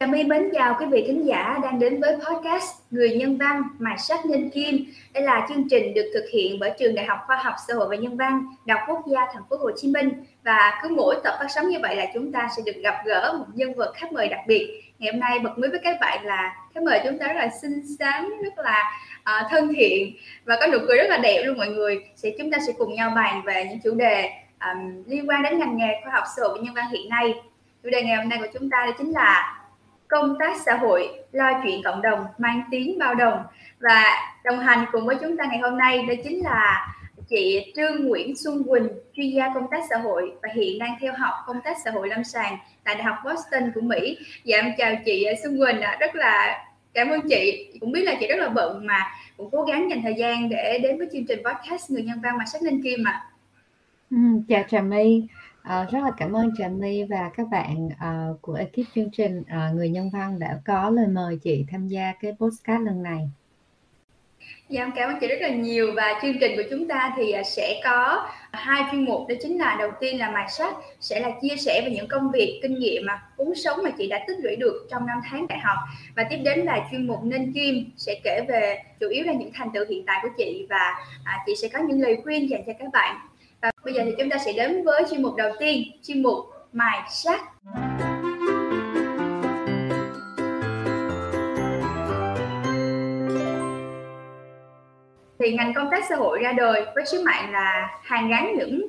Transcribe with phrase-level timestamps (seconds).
[0.00, 3.62] Trà My mến chào quý vị khán giả đang đến với podcast Người Nhân Văn
[3.78, 4.84] Mài Sắc Nên Kim.
[5.14, 7.86] Đây là chương trình được thực hiện bởi Trường Đại học Khoa học Xã hội
[7.88, 10.10] và Nhân văn, Đại học Quốc gia Thành phố Hồ Chí Minh.
[10.44, 13.34] Và cứ mỗi tập phát sóng như vậy là chúng ta sẽ được gặp gỡ
[13.38, 14.82] một nhân vật khách mời đặc biệt.
[14.98, 17.48] Ngày hôm nay bật mí với các bạn là khách mời chúng ta rất là
[17.62, 21.58] xinh xắn, rất là uh, thân thiện và có nụ cười rất là đẹp luôn
[21.58, 22.04] mọi người.
[22.16, 24.30] Sẽ chúng ta sẽ cùng nhau bàn về những chủ đề
[24.60, 27.34] um, liên quan đến ngành nghề khoa học xã hội và nhân văn hiện nay.
[27.82, 29.62] Chủ đề ngày hôm nay của chúng ta đó chính là
[30.08, 33.42] công tác xã hội lo chuyện cộng đồng mang tiếng bao đồng
[33.80, 34.04] và
[34.44, 36.94] đồng hành cùng với chúng ta ngày hôm nay đó chính là
[37.28, 41.12] chị Trương Nguyễn Xuân Quỳnh chuyên gia công tác xã hội và hiện đang theo
[41.18, 44.18] học công tác xã hội lâm sàng tại Đại học Boston của Mỹ.
[44.44, 47.72] Dạ em chào chị ờ, Xuân Quỳnh ạ, rất là cảm ơn chị.
[47.80, 48.98] Cũng biết là chị rất là bận mà
[49.36, 52.38] cũng cố gắng dành thời gian để đến với chương trình podcast người nhân văn
[52.38, 53.12] mà sắc lên kim ạ.
[53.12, 53.26] À.
[54.10, 54.16] Ừ,
[54.48, 55.22] chào Trà My,
[55.66, 59.40] À, rất là cảm ơn Trà My và các bạn uh, của ekip chương trình
[59.40, 63.30] uh, Người Nhân Văn đã có lời mời chị tham gia cái podcast lần này.
[64.68, 65.92] Dạ, em cảm ơn chị rất là nhiều.
[65.96, 69.28] Và chương trình của chúng ta thì à, sẽ có hai chuyên mục.
[69.28, 72.30] Đó chính là đầu tiên là mài sách sẽ là chia sẻ về những công
[72.30, 75.46] việc kinh nghiệm mà cuốn sống mà chị đã tích lũy được trong năm tháng
[75.46, 75.78] đại học.
[76.16, 79.50] Và tiếp đến là chuyên mục nên kim sẽ kể về chủ yếu là những
[79.54, 80.66] thành tựu hiện tại của chị.
[80.70, 80.94] Và
[81.24, 83.16] à, chị sẽ có những lời khuyên dành cho các bạn.
[83.62, 86.38] Và bây giờ thì chúng ta sẽ đến với chuyên mục đầu tiên, chuyên mục
[86.72, 87.40] mài sắc.
[95.38, 98.86] Thì ngành công tác xã hội ra đời với sứ mệnh là hàn gắn những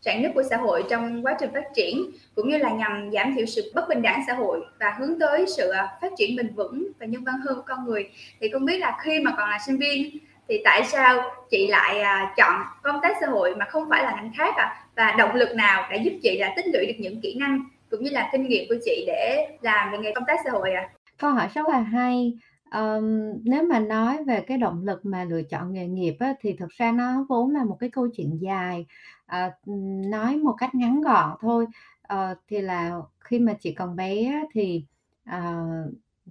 [0.00, 3.34] rạn nứt của xã hội trong quá trình phát triển, cũng như là nhằm giảm
[3.34, 6.54] thiểu sự bất bình đẳng xã hội và hướng tới sự à, phát triển bền
[6.54, 8.10] vững và nhân văn hơn của con người.
[8.40, 10.18] Thì không biết là khi mà còn là sinh viên
[10.48, 14.12] thì tại sao chị lại à, chọn công tác xã hội mà không phải là
[14.16, 17.20] ngành khác à và động lực nào đã giúp chị là tích lũy được những
[17.20, 20.40] kỹ năng cũng như là kinh nghiệm của chị để làm về nghề công tác
[20.44, 22.32] xã hội à câu hỏi rất là hay
[22.72, 26.52] um, nếu mà nói về cái động lực mà lựa chọn nghề nghiệp á, thì
[26.58, 28.86] thực ra nó vốn là một cái câu chuyện dài.
[29.26, 29.50] À,
[30.10, 31.66] nói một cách ngắn gọn thôi.
[32.02, 34.84] À, thì là khi mà chị còn bé thì
[35.24, 35.64] à,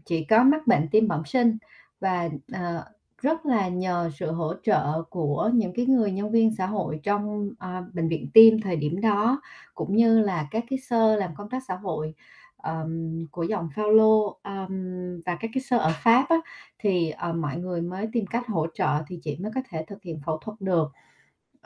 [0.06, 1.58] chị có mắc bệnh tim bẩm sinh
[2.00, 2.84] và à,
[3.22, 7.50] rất là nhờ sự hỗ trợ của những cái người nhân viên xã hội trong,
[7.60, 9.42] à, bệnh viện tim thời điểm đó,
[9.76, 12.14] cũng như là các cái sơ làm công tác xã hội,
[12.64, 16.38] um, của dòng Paulo, um, và các cái sơ ở Pháp á,
[16.80, 20.04] thì, uh, mọi người mới tìm cách hỗ trợ thì chị mới có thể thực
[20.04, 20.92] hiện phẫu thuật được.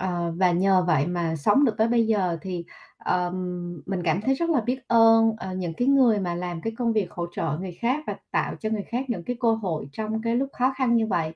[0.04, 2.66] uh, và nhờ vậy mà sống được tới bây giờ thì,
[3.06, 6.74] um, mình cảm thấy rất là biết ơn, uh, những cái người mà làm cái
[6.78, 9.90] công việc hỗ trợ người khác và tạo cho người khác những cái cơ hội
[9.92, 11.34] trong cái lúc khó khăn như vậy.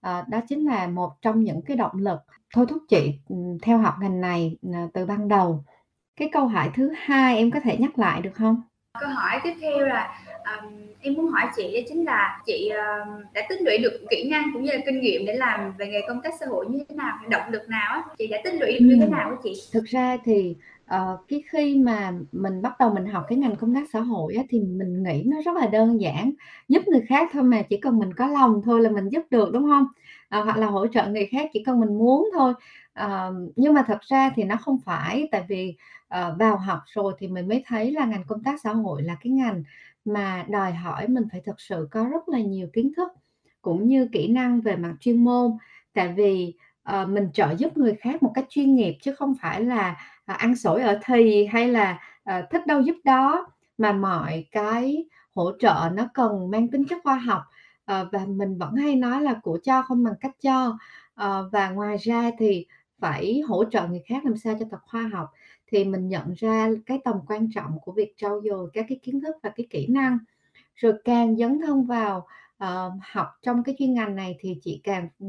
[0.00, 2.18] Ờ, đó chính là một trong những cái động lực
[2.54, 4.58] thôi thúc chị, ừ, theo học ngành này,
[4.94, 5.64] từ ban đầu.
[6.16, 8.62] Cái câu hỏi thứ hai em có thể nhắc lại được không?
[9.00, 10.14] Câu hỏi tiếp theo là,
[10.44, 10.64] ờm,
[11.00, 13.04] em muốn hỏi chị đó chính là chị, ờ,
[13.34, 16.00] đã tích lũy được kỹ năng cũng như là kinh nghiệm để làm về nghề
[16.08, 17.18] công tác xã hội như thế nào?
[17.28, 18.02] Động lực nào á?
[18.18, 19.52] Chị đã tích lũy được như thế nào á chị?
[19.72, 23.74] Thực ra thì, ờ, cái khi mà mình bắt đầu mình học cái ngành công
[23.74, 26.32] tác xã hội á, thì mình nghĩ nó rất là đơn giản,
[26.68, 29.48] giúp người khác thôi mà, chỉ cần mình có lòng thôi là mình giúp được,
[29.52, 29.86] đúng hông?
[30.28, 32.52] Ờ, hoặc là hỗ trợ người khác chỉ cần mình muốn thôi.
[32.94, 35.74] Ờ, nhưng mà thật ra thì nó không phải, tại vì,
[36.12, 39.16] Ờ, vào học rồi thì mình mới thấy là ngành công tác xã hội là
[39.20, 39.62] cái ngành
[40.04, 43.08] mà đòi hỏi mình phải thực sự có rất là nhiều kiến thức
[43.62, 45.56] cũng như kỹ năng về mặt chuyên môn.
[45.94, 46.54] Tại vì,
[47.02, 49.96] uh, mình trợ giúp người khác một cách chuyên nghiệp chứ không phải là,
[50.32, 52.00] uh, ăn sổi ở thì hay là,
[52.30, 53.46] uh, thích đâu giúp đó,
[53.78, 57.42] mà mọi cái hỗ trợ nó cần mang tính chất khoa học.
[57.92, 60.78] uh, và mình vẫn hay nói là của cho không bằng cách cho.
[61.22, 62.66] uh, và ngoài ra thì
[63.00, 65.32] phải hỗ trợ người khác làm sao cho thật khoa học,
[65.72, 69.20] thì mình nhận ra cái tầm quan trọng của việc trau dồi các cái kiến
[69.20, 70.18] thức và cái kỹ năng.
[70.74, 72.26] Rồi càng dấn thân vào,
[72.64, 75.26] uh, học trong cái chuyên ngành này thì chị càng, ừ,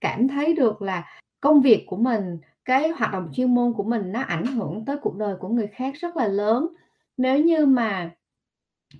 [0.00, 1.04] cảm thấy được là
[1.40, 4.96] công việc của mình, cái hoạt động chuyên môn của mình nó ảnh hưởng tới
[5.02, 6.68] cuộc đời của người khác rất là lớn.
[7.16, 8.10] Nếu như mà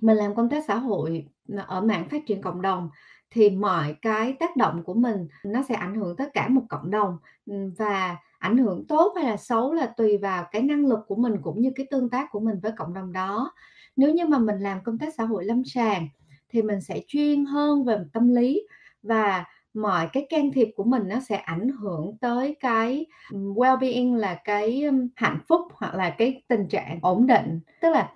[0.01, 1.27] mình làm công tác xã hội,
[1.57, 2.89] ờ, ở mạng phát triển cộng đồng
[3.31, 6.91] thì mọi cái tác động của mình nó sẽ ảnh hưởng tới cả một cộng
[6.91, 10.99] đồng, ừ, và ảnh hưởng tốt hay là xấu là tùy vào cái năng lực
[11.07, 13.51] của mình cũng như cái tương tác của mình với cộng đồng đó.
[13.95, 16.07] Nếu như mà mình làm công tác xã hội lâm sàng
[16.49, 18.61] thì mình sẽ chuyên hơn về tâm lý
[19.03, 24.15] và mọi cái can thiệp của mình nó sẽ ảnh hưởng tới cái, ừ, well-being
[24.15, 27.59] là cái, ừ, hạnh phúc hoặc là cái tình trạng ổn định.
[27.81, 28.11] Tức là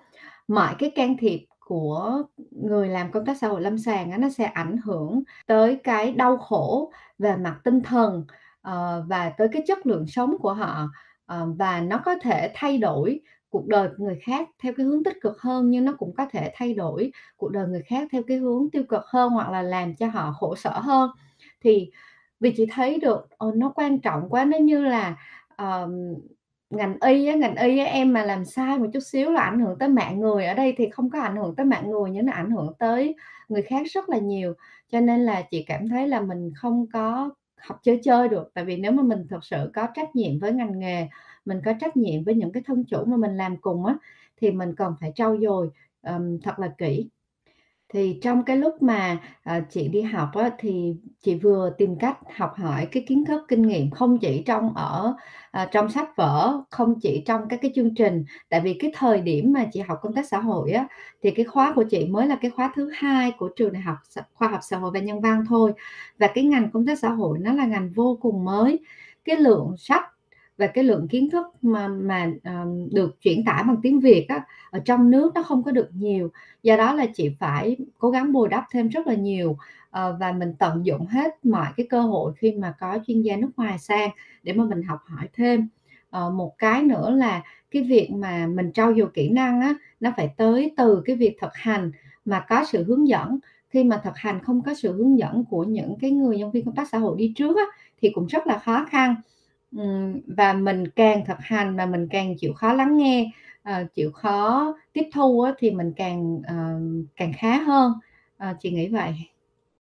[0.48, 4.28] mọi cái can thiệp của người làm công tác xã hội lâm sàng á, nó
[4.28, 8.24] sẽ ảnh hưởng tới cái đau khổ về mặt tinh thần,
[8.62, 10.88] ờ, và tới cái chất lượng sống của họ,
[11.26, 13.20] ờ, và nó có thể thay đổi
[13.50, 16.26] cuộc đời của người khác theo cái hướng tích cực hơn, nhưng nó cũng có
[16.32, 19.62] thể thay đổi cuộc đời người khác theo cái hướng tiêu cực hơn, hoặc là
[19.62, 21.10] làm cho họ khổ sở hơn.
[21.64, 21.90] Thì
[22.40, 25.16] vì chị thấy được, ờ, nó quan trọng quá, nó như là,
[25.56, 25.90] ờm,
[26.70, 29.60] ngành y á, ngành y á, em mà làm sai một chút xíu là ảnh
[29.60, 32.26] hưởng tới mạng người, ở đây thì không có ảnh hưởng tới mạng người nhưng
[32.26, 33.16] nó ảnh hưởng tới
[33.48, 34.54] người khác rất là nhiều.
[34.92, 37.30] Cho nên là chị cảm thấy là mình không có
[37.60, 40.52] học chơi chơi được, tại vì nếu mà mình thật sự có trách nhiệm với
[40.52, 41.08] ngành nghề,
[41.44, 43.94] mình có trách nhiệm với những cái thân chủ mà mình làm cùng á,
[44.36, 45.70] thì mình cần phải trau dồi,
[46.02, 47.08] um, thật là kỹ.
[47.94, 52.18] Thì trong cái lúc mà, ờ, chị đi học á, thì chị vừa tìm cách
[52.36, 55.14] học hỏi cái kiến thức, kinh nghiệm không chỉ trong ở,
[55.50, 58.24] ờ, trong sách vở, không chỉ trong các cái chương trình.
[58.50, 60.88] Tại vì cái thời điểm mà chị học công tác xã hội á,
[61.22, 63.96] thì cái khóa của chị mới là cái khóa thứ hai của trường đại học
[64.34, 65.72] khoa học xã hội và nhân văn thôi.
[66.18, 68.78] Và cái ngành công tác xã hội nó là ngành vô cùng mới,
[69.24, 70.02] cái lượng sách
[70.58, 74.44] và cái lượng kiến thức mà mà, ờ, được chuyển tải bằng tiếng Việt á,
[74.70, 76.30] ở trong nước nó không có được nhiều.
[76.62, 79.58] Do đó là chị phải cố gắng bồi đắp thêm rất là nhiều, uh,
[80.20, 83.50] và mình tận dụng hết mọi cái cơ hội khi mà có chuyên gia nước
[83.56, 84.10] ngoài sang
[84.42, 85.68] để mà mình học hỏi thêm.
[86.26, 90.12] uh, một cái nữa là cái việc mà mình trau dồi kỹ năng á, nó
[90.16, 91.92] phải tới từ cái việc thực hành
[92.24, 93.38] mà có sự hướng dẫn.
[93.70, 96.64] Khi mà thực hành không có sự hướng dẫn của những cái người nhân viên
[96.64, 97.62] công tác xã hội đi trước á,
[98.02, 99.14] thì cũng rất là khó khăn.
[100.26, 103.30] Và mình càng thực hành và mình càng chịu khó lắng nghe,
[103.62, 106.54] ờ, chịu khó tiếp thu thì mình càng, ờ,
[107.16, 107.92] càng khá hơn.
[108.38, 109.14] Ờ, chị nghĩ vậy.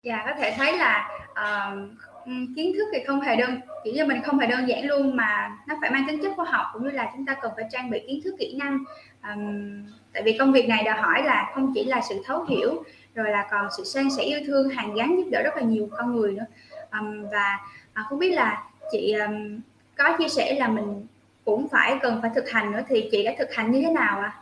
[0.03, 1.91] Dạ, có thể thấy là, uh,
[2.56, 5.56] kiến thức thì không hề đơn kiểu như, mình không hề đơn giản luôn, mà
[5.69, 7.91] nó phải mang tính chất khoa học, cũng như là chúng ta cần phải trang
[7.91, 8.79] bị kiến thức, kỹ năng.
[9.23, 12.85] um, tại vì công việc này đòi hỏi là không chỉ là sự thấu hiểu,
[13.15, 15.88] rồi là còn sự san sẻ yêu thương, hàng gắn giúp đỡ rất là nhiều
[15.91, 16.47] con người nữa.
[16.93, 17.59] um, và,
[18.00, 19.61] uh, không biết là chị, um,
[20.05, 21.06] có chia sẻ là mình
[21.44, 24.20] cũng phải cần phải thực hành nữa, thì chị đã thực hành như thế nào
[24.20, 24.32] ạ?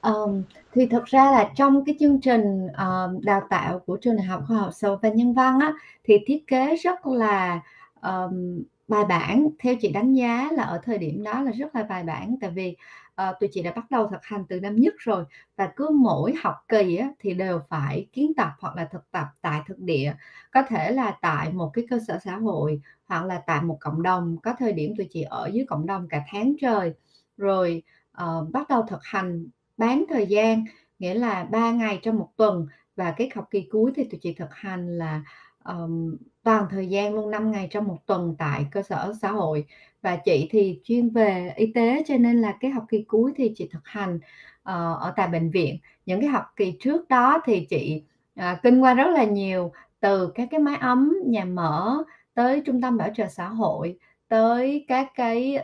[0.00, 0.42] Ờm,
[0.72, 4.42] thì thực ra là trong cái chương trình, um, đào tạo của trường Đại học
[4.48, 5.72] Khoa học Xã hội và Nhân văn á,
[6.04, 7.60] thì thiết kế rất là,
[8.02, 9.48] um, bài bản.
[9.58, 12.50] Theo chị đánh giá là ở thời điểm đó là rất là bài bản, tại
[12.50, 12.76] vì,
[13.18, 15.24] à, tụi chị đã bắt đầu thực hành từ năm nhất rồi,
[15.56, 19.26] và cứ mỗi học kỳ á, thì đều phải kiến tập hoặc là thực tập
[19.42, 20.12] tại thực địa.
[20.52, 24.02] Có thể là tại một cái cơ sở xã hội, hoặc là tại một cộng
[24.02, 26.94] đồng, có thời điểm tụi chị ở dưới cộng đồng cả tháng trời.
[27.36, 27.82] Rồi,
[28.12, 30.64] ờ, bắt đầu thực hành bán thời gian,
[30.98, 32.66] nghĩa là 3 ngày trong một tuần,
[32.96, 35.22] và cái học kỳ cuối thì tụi chị thực hành là,
[35.64, 36.16] um,
[36.48, 39.66] toàn thời gian luôn, 5 ngày trong một tuần tại cơ sở xã hội.
[40.02, 43.52] Và chị thì chuyên về y tế, cho nên là cái học kỳ cuối thì
[43.56, 44.20] chị thực hành,
[44.62, 45.78] ờ, ở tại bệnh viện.
[46.06, 48.02] Những cái học kỳ trước đó thì chị,
[48.34, 52.04] à, kinh qua rất là nhiều, từ các cái máy ấm, nhà mở,
[52.34, 53.98] tới trung tâm bảo trợ xã hội,
[54.28, 55.58] tới các cái,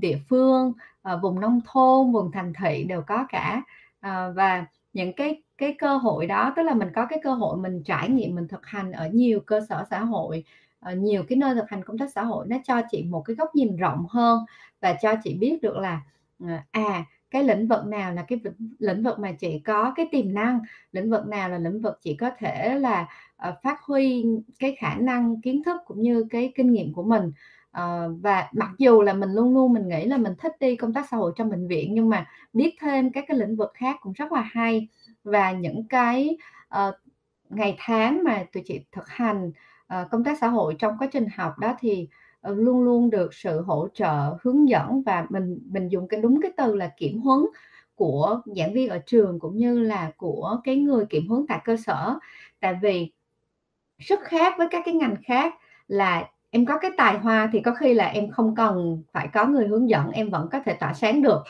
[0.00, 0.72] địa phương,
[1.02, 3.62] ờ, vùng nông thôn, vùng thành thị đều có cả.
[4.00, 7.56] Ờ, và những cái cái cơ hội đó, tức là mình có cái cơ hội
[7.58, 10.44] mình trải nghiệm, mình thực hành ở nhiều cơ sở xã hội,
[10.80, 13.36] ở nhiều cái nơi thực hành công tác xã hội, nó cho chị một cái
[13.36, 14.40] góc nhìn rộng hơn
[14.80, 16.00] và cho chị biết được là,
[16.40, 18.40] ờ, à, cái lĩnh vực nào là cái
[18.78, 20.60] lĩnh vực mà chị có cái tiềm năng,
[20.92, 24.24] lĩnh vực nào là lĩnh vực chị có thể là, ờ, phát huy
[24.58, 27.32] cái khả năng kiến thức cũng như cái kinh nghiệm của mình.
[27.76, 30.92] Ờ, và mặc dù là mình luôn luôn mình nghĩ là mình thích đi công
[30.92, 33.96] tác xã hội trong bệnh viện, nhưng mà biết thêm các cái lĩnh vực khác
[34.00, 34.88] cũng rất là hay.
[35.24, 36.36] Và những cái,
[36.74, 36.94] uh,
[37.50, 39.52] ngày tháng mà tụi chị thực hành,
[39.94, 42.08] uh, công tác xã hội trong quá trình học đó thì,
[42.50, 46.40] uh, luôn luôn được sự hỗ trợ, hướng dẫn và mình mình dùng cái đúng
[46.42, 47.40] cái từ là kiểm huấn
[47.94, 51.76] của giảng viên ở trường, cũng như là của cái người kiểm huấn tại cơ
[51.76, 52.18] sở.
[52.60, 53.12] Tại vì
[53.98, 55.54] rất khác với các cái ngành khác
[55.88, 59.46] là em có cái tài hoa thì có khi là em không cần phải có
[59.46, 61.42] người hướng dẫn, em vẫn có thể tỏa sáng được.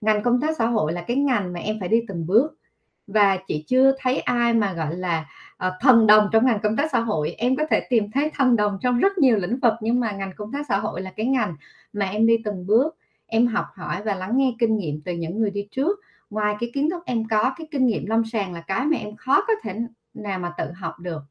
[0.00, 2.58] Ngành công tác xã hội là cái ngành mà em phải đi từng bước,
[3.06, 5.26] và chị chưa thấy ai mà, gọi là,
[5.66, 7.34] uh, thần đồng trong ngành công tác xã hội.
[7.38, 10.32] Em có thể tìm thấy thần đồng trong rất nhiều lĩnh vực, nhưng mà ngành
[10.36, 11.56] công tác xã hội là cái ngành
[11.92, 15.40] mà em đi từng bước, em học hỏi và lắng nghe kinh nghiệm từ những
[15.40, 16.00] người đi trước.
[16.30, 19.16] Ngoài cái kiến thức em có, cái kinh nghiệm lâm sàng là cái mà em
[19.16, 19.74] khó có thể
[20.14, 21.22] nào mà tự học được.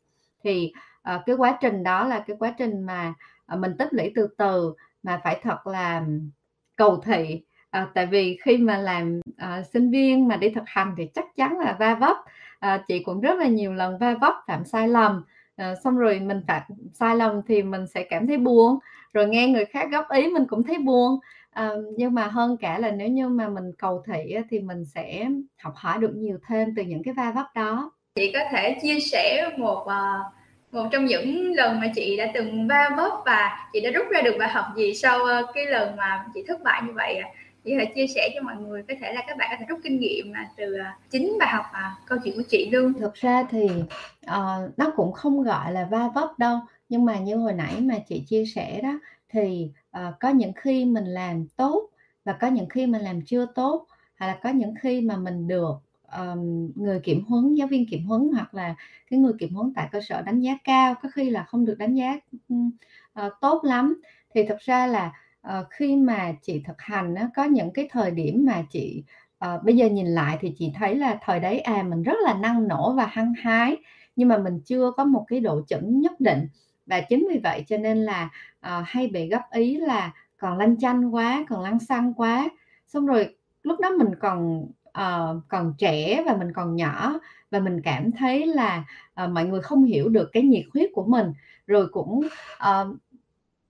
[0.43, 3.13] Thì, Ờ, cái quá trình đó là cái quá trình mà,
[3.45, 6.03] ờ, mình tích lũy từ từ, mà phải thật là
[6.77, 7.41] cầu thị.
[7.69, 11.25] à, tại vì khi mà làm, à, sinh viên mà đi thực hành thì chắc
[11.35, 12.17] chắn là va vấp,
[12.59, 15.23] à, chị cũng rất là nhiều lần va vấp, phạm sai lầm,
[15.55, 16.61] à, xong rồi mình phạm
[16.93, 18.79] sai lầm thì mình sẽ cảm thấy buồn,
[19.13, 21.19] rồi nghe người khác góp ý mình cũng thấy buồn.
[21.51, 25.27] à, nhưng mà hơn cả là nếu như mà mình cầu thị thì mình sẽ
[25.63, 27.91] học hỏi được nhiều thêm từ những cái va vấp đó.
[28.15, 30.40] Chị có thể chia sẻ một, uh,
[30.71, 34.21] một trong những lần mà chị đã từng va vấp và chị đã rút ra
[34.21, 37.29] được bài học gì sau ờ, cái lần mà chị thất bại như vậy ạ?
[37.63, 39.79] Chị hãy chia sẻ cho mọi người có thể là các bạn có thể rút
[39.83, 42.93] kinh nghiệm mà từ ờ, chính bài học và câu chuyện của chị luôn.
[42.93, 43.65] Thực ra thì
[44.25, 46.59] uh, nó cũng không gọi là va vấp đâu
[46.89, 48.99] nhưng mà như hồi nãy mà chị chia sẻ đó
[49.29, 51.89] thì uh, có những khi mình làm tốt
[52.25, 55.47] và có những khi mình làm chưa tốt hay là có những khi mà mình
[55.47, 55.73] được
[56.17, 58.75] um, người kiểm huấn giáo viên kiểm huấn hoặc là
[59.09, 61.77] cái người kiểm huấn tại cơ sở đánh giá cao có khi là không được
[61.77, 62.19] đánh giá
[62.53, 64.01] uh, tốt lắm.
[64.33, 65.13] Thì thật ra là
[65.47, 69.03] uh, khi mà chị thực hành nó có những cái thời điểm mà chị
[69.45, 72.33] uh, bây giờ nhìn lại thì chị thấy là thời đấy à mình rất là
[72.33, 73.77] năng nổ và hăng hái
[74.15, 76.47] nhưng mà mình chưa có một cái độ chuẩn nhất định.
[76.85, 80.77] Và chính vì vậy cho nên là uh, hay bị góp ý là còn lanh
[80.79, 82.49] chanh quá còn lăng xăng quá.
[82.87, 84.67] Xong rồi lúc đó mình còn
[84.99, 87.19] uh, còn trẻ và mình còn nhỏ.
[87.51, 88.83] Và mình cảm thấy là
[89.23, 91.33] uh, mọi người không hiểu được cái nhiệt huyết của mình.
[91.67, 92.27] Rồi cũng
[92.69, 92.97] uh,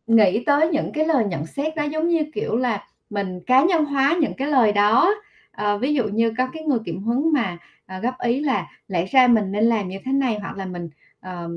[0.08, 3.86] nghĩ tới những cái lời nhận xét đó giống như kiểu là mình cá nhân
[3.86, 5.14] hóa những cái lời đó.
[5.52, 9.06] À, ví dụ như có cái người kiểm huấn mà à, góp ý là lẽ
[9.06, 11.48] ra mình nên làm như thế này hoặc là mình à,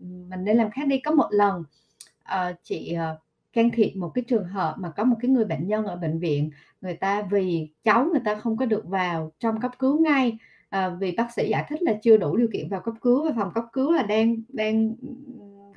[0.00, 1.64] mình nên làm khác đi có một lần
[2.22, 3.14] à, chị à,
[3.52, 6.18] can thiệp một cái trường hợp mà có một cái người bệnh nhân ở bệnh
[6.18, 6.50] viện
[6.80, 10.38] người ta vì cháu người ta không có được vào trong cấp cứu ngay
[10.68, 13.30] à, vì bác sĩ giải thích là chưa đủ điều kiện vào cấp cứu và
[13.36, 14.94] phòng cấp cứu là đang đang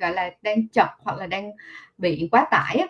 [0.00, 1.50] gọi là đang chật hoặc là đang
[1.98, 2.86] bị quá tải á,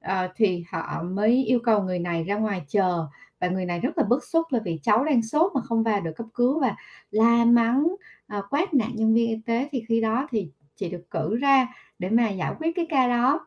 [0.00, 3.06] à, thì họ mới yêu cầu người này ra ngoài chờ
[3.40, 6.00] và người này rất là bức xúc là vì cháu đang sốt mà không vào
[6.00, 6.76] được cấp cứu và
[7.10, 7.86] la mắng
[8.26, 9.68] à, quát nạn nhân viên y tế.
[9.72, 13.46] Thì khi đó thì chị được cử ra để mà giải quyết cái ca đó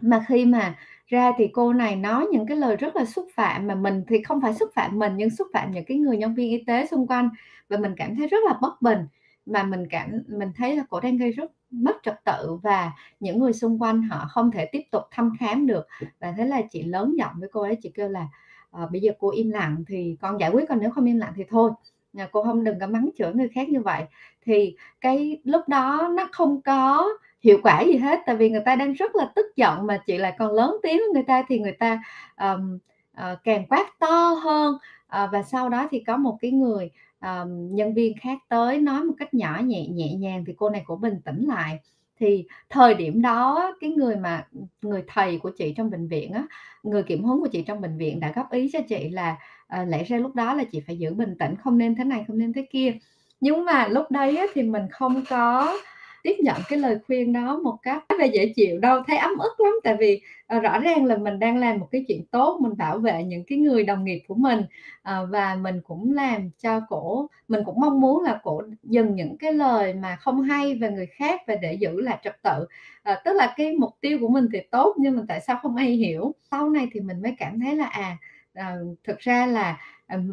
[0.00, 0.74] mà khi mà
[1.06, 4.22] ra thì cô này nói những cái lời rất là xúc phạm mà mình thì
[4.22, 6.86] không phải xúc phạm mình nhưng xúc phạm những cái người nhân viên y tế
[6.86, 7.28] xung quanh.
[7.68, 9.06] Và mình cảm thấy rất là bất bình
[9.46, 13.38] mà mình cảm mình thấy là cổ đang gây rất mất trật tự và những
[13.38, 15.86] người xung quanh họ không thể tiếp tục thăm khám được.
[16.20, 18.28] Và thế là chị lớn giọng với cô ấy chị kêu là
[18.72, 21.32] à, bây giờ cô im lặng thì con giải quyết còn nếu không im lặng
[21.36, 21.70] thì thôi.
[22.12, 24.04] Nhà cô không đừng có mắng chửi người khác như vậy.
[24.44, 27.08] Thì cái lúc đó nó không có
[27.40, 30.18] hiệu quả gì hết tại vì người ta đang rất là tức giận mà chị
[30.18, 32.02] lại còn lớn tiếng với người ta thì người ta
[32.40, 32.78] um,
[33.20, 34.74] uh, càng quát to hơn.
[34.74, 39.04] Uh, và sau đó thì có một cái người um, nhân viên khác tới nói
[39.04, 41.78] một cách nhỏ nhẹ nhẹ nhàng thì cô này cũng bình tĩnh lại.
[42.20, 44.46] Thì thời điểm đó cái người mà
[44.82, 46.46] người thầy của chị trong bệnh viện á
[46.82, 49.84] người kiểm huấn của chị trong bệnh viện đã góp ý cho chị là à,
[49.84, 52.38] lẽ ra lúc đó là chị phải giữ bình tĩnh không nên thế này không
[52.38, 52.94] nên thế kia.
[53.40, 55.76] Nhưng mà lúc đấy á, thì mình không có
[56.22, 59.60] tiếp nhận cái lời khuyên đó một cách là dễ chịu đâu thấy ấm ức
[59.60, 59.72] lắm.
[59.84, 62.98] Tại vì à, rõ ràng là mình đang làm một cái chuyện tốt mình bảo
[62.98, 64.62] vệ những cái người đồng nghiệp của mình
[65.02, 69.38] à, và mình cũng làm cho cổ mình cũng mong muốn là cổ dừng những
[69.38, 72.66] cái lời mà không hay về người khác và để giữ lại trật tự.
[73.02, 75.76] À, tức là cái mục tiêu của mình thì tốt nhưng mà tại sao không
[75.76, 76.34] ai hiểu?
[76.50, 78.16] Sau này thì mình mới cảm thấy là à,
[78.54, 79.78] à thực ra là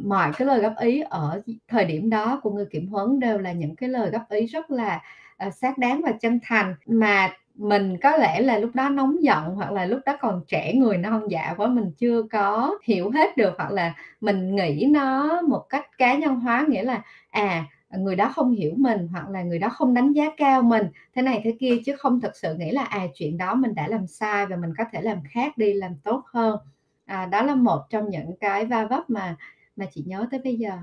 [0.03, 3.51] mọi cái lời góp ý ở thời điểm đó của người kiểm huấn đều là
[3.51, 5.01] những cái lời góp ý rất là
[5.47, 6.75] uh, xác đáng và chân thành.
[6.85, 10.73] Mà mình có lẽ là lúc đó nóng giận hoặc là lúc đó còn trẻ
[10.73, 15.41] người non dạ quá mình chưa có hiểu hết được hoặc là mình nghĩ nó
[15.41, 19.41] một cách cá nhân hóa nghĩa là à người đó không hiểu mình hoặc là
[19.43, 22.53] người đó không đánh giá cao mình thế này thế kia chứ không thực sự
[22.53, 25.57] nghĩ là à chuyện đó mình đã làm sai và mình có thể làm khác
[25.57, 26.59] đi làm tốt hơn.
[27.05, 29.35] À, đó là một trong những cái va vấp mà
[29.75, 30.77] mà chị nhớ tới bây giờ.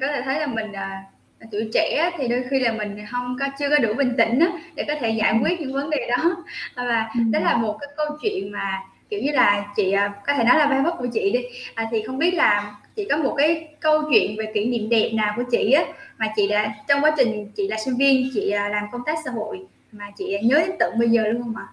[0.00, 1.04] Có thể thấy là mình à,
[1.52, 4.46] tuổi trẻ thì đôi khi là mình không có chưa có đủ bình tĩnh đó,
[4.74, 6.44] để có thể giải quyết những vấn đề đó.
[6.76, 10.44] Và đó là một cái câu chuyện mà kiểu như là chị à, có thể
[10.44, 11.44] nói là vai vấp của chị đi.
[11.74, 15.10] À, thì không biết là chị có một cái câu chuyện về kỷ niệm đẹp
[15.14, 15.84] nào của chị á
[16.18, 19.18] mà chị đã trong quá trình chị là sinh viên chị à, làm công tác
[19.24, 21.66] xã hội mà chị nhớ đến tận bây giờ luôn không ạ?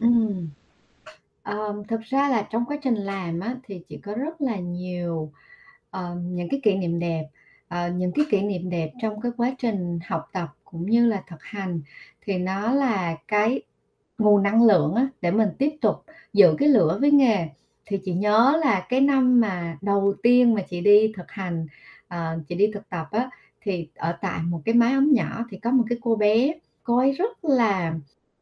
[0.00, 0.08] Ừ.
[1.44, 5.32] Um, thực ra là trong quá trình làm á, thì chị có rất là nhiều
[5.90, 7.24] um, những cái kỷ niệm đẹp
[7.68, 11.22] Ờ, những cái kỷ niệm đẹp trong cái quá trình học tập cũng như là
[11.28, 11.80] thực hành
[12.22, 13.62] thì nó là cái
[14.18, 15.96] nguồn năng lượng á, để mình tiếp tục
[16.32, 17.48] giữ cái lửa với nghề.
[17.86, 21.66] Thì chị nhớ là cái năm mà đầu tiên mà chị đi thực hành
[22.08, 23.30] à, chị đi thực tập á
[23.60, 26.98] thì ở tại một cái mái ấm nhỏ thì có một cái cô bé cô
[26.98, 27.94] ấy rất là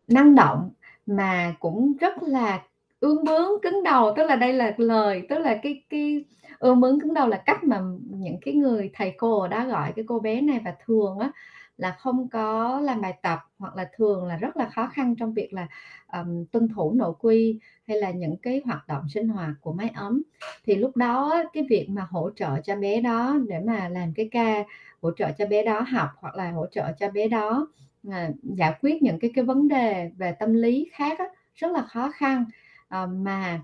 [0.09, 0.71] năng động
[1.07, 2.63] mà cũng rất là
[3.01, 6.25] ương bướng cứng đầu tức là đây là lời tức là cái cái
[6.65, 10.05] ươm bướng cứng đầu là cách mà những cái người thầy cô đã gọi cái
[10.09, 11.31] cô bé này và thường á
[11.77, 15.35] là không có làm bài tập hoặc là thường là rất là khó khăn trong
[15.35, 15.67] việc là
[16.13, 19.91] um, tuân thủ nội quy hay là những cái hoạt động sinh hoạt của máy
[19.95, 20.23] ấm.
[20.65, 24.29] Thì lúc đó cái việc mà hỗ trợ cho bé đó để mà làm cái
[24.33, 24.65] ca
[25.03, 27.69] hỗ trợ cho bé đó học hoặc là hỗ trợ cho bé đó
[28.11, 31.83] à, giải quyết những cái cái vấn đề về tâm lý khác á, rất là
[31.83, 32.45] khó khăn.
[32.89, 33.61] À, mà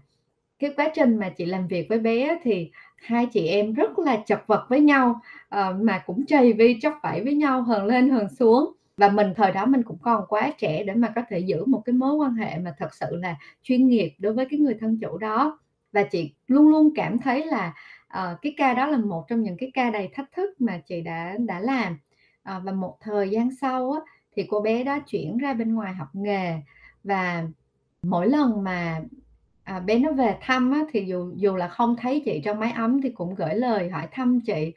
[0.61, 4.17] cái quá trình mà chị làm việc với bé thì hai chị em rất là
[4.27, 5.21] chật vật với nhau
[5.55, 8.73] uh, mà cũng chày vi chóc vẫy với nhau hờn lên hờn xuống.
[8.97, 11.83] Và mình thời đó mình cũng còn quá trẻ để mà có thể giữ một
[11.85, 14.99] cái mối quan hệ mà thật sự là chuyên nghiệp đối với cái người thân
[15.01, 15.59] chủ đó.
[15.93, 17.75] Và chị luôn luôn cảm thấy là
[18.07, 21.01] uh, cái ca đó là một trong những cái ca đầy thách thức mà chị
[21.01, 21.93] đã đã làm.
[22.57, 24.01] Uh, và một thời gian sau á,
[24.37, 26.55] thì cô bé đó chuyển ra bên ngoài học nghề.
[27.05, 27.45] Và
[28.03, 29.01] mỗi lần mà
[29.71, 32.73] à, bé nó về thăm á, thì dù dù là không thấy chị trong máy
[32.73, 34.73] ấm thì cũng gửi lời hỏi thăm chị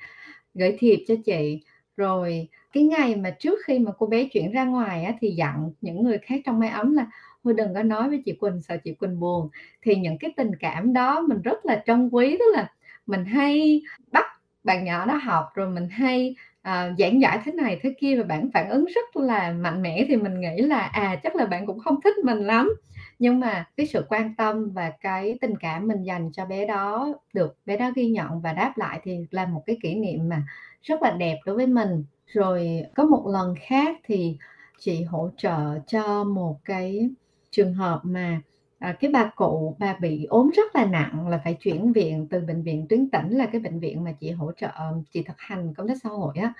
[0.53, 1.61] gửi thiệp cho chị.
[1.97, 5.71] Rồi cái ngày mà trước khi mà cô bé chuyển ra ngoài á, thì dặn
[5.81, 7.07] những người khác trong máy ấm là
[7.43, 9.49] thôi đừng có nói với chị Quỳnh sợ chị Quỳnh buồn.
[9.81, 12.71] Thì những cái tình cảm đó mình rất là trân quý tức là
[13.07, 13.81] mình hay
[14.11, 14.25] bắt
[14.63, 18.23] bạn nhỏ đó học rồi mình hay à, giảng giải thế này thế kia và
[18.23, 21.65] bạn phản ứng rất là mạnh mẽ thì mình nghĩ là à chắc là bạn
[21.67, 22.69] cũng không thích mình lắm
[23.23, 27.13] nhưng mà cái sự quan tâm và cái tình cảm mình dành cho bé đó
[27.33, 30.43] được bé đó ghi nhận và đáp lại thì là một cái kỷ niệm mà
[30.81, 32.03] rất là đẹp đối với mình.
[32.27, 34.37] Rồi có một lần khác thì
[34.79, 37.09] chị hỗ trợ cho một cái
[37.51, 38.41] trường hợp mà
[38.79, 42.41] à, cái bà cụ bà bị ốm rất là nặng là phải chuyển viện từ
[42.41, 44.71] bệnh viện tuyến tỉnh là cái bệnh viện mà chị hỗ trợ
[45.11, 46.53] chị thực hành công tác xã hội á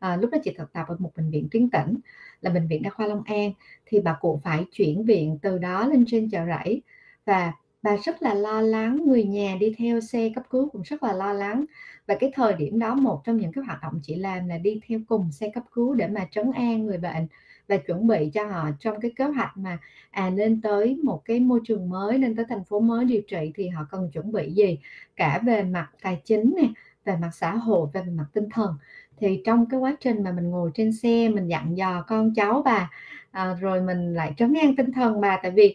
[0.00, 1.96] à, lúc đó chị thực tập ở một bệnh viện tuyến tỉnh
[2.40, 3.52] là bệnh viện đa khoa Long An.
[3.86, 6.82] Thì bà cụ phải chuyển viện từ đó lên trên chợ rẫy.
[7.26, 7.52] Và
[7.82, 11.12] bà rất là lo lắng người nhà đi theo xe cấp cứu cũng rất là
[11.12, 11.64] lo lắng.
[12.06, 14.80] Và cái thời điểm đó một trong những cái hoạt động chị làm là đi
[14.88, 17.26] theo cùng xe cấp cứu để mà trấn an người bệnh
[17.68, 19.78] và chuẩn bị cho họ trong cái kế hoạch mà
[20.10, 23.52] à nên tới một cái môi trường mới nên tới thành phố mới điều trị
[23.54, 24.78] thì họ cần chuẩn bị gì?
[25.16, 26.68] Cả về mặt tài chính nè
[27.04, 28.74] về mặt xã hội và về mặt tinh thần
[29.20, 32.62] thì trong cái quá trình mà mình ngồi trên xe mình dặn dò con cháu
[32.64, 32.90] bà
[33.30, 35.38] à, rồi mình lại trấn an tinh thần bà.
[35.42, 35.74] Tại vì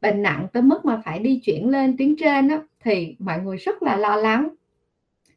[0.00, 3.56] bệnh nặng tới mức mà phải đi chuyển lên tuyến trên đó, thì mọi người
[3.56, 4.48] rất là lo lắng.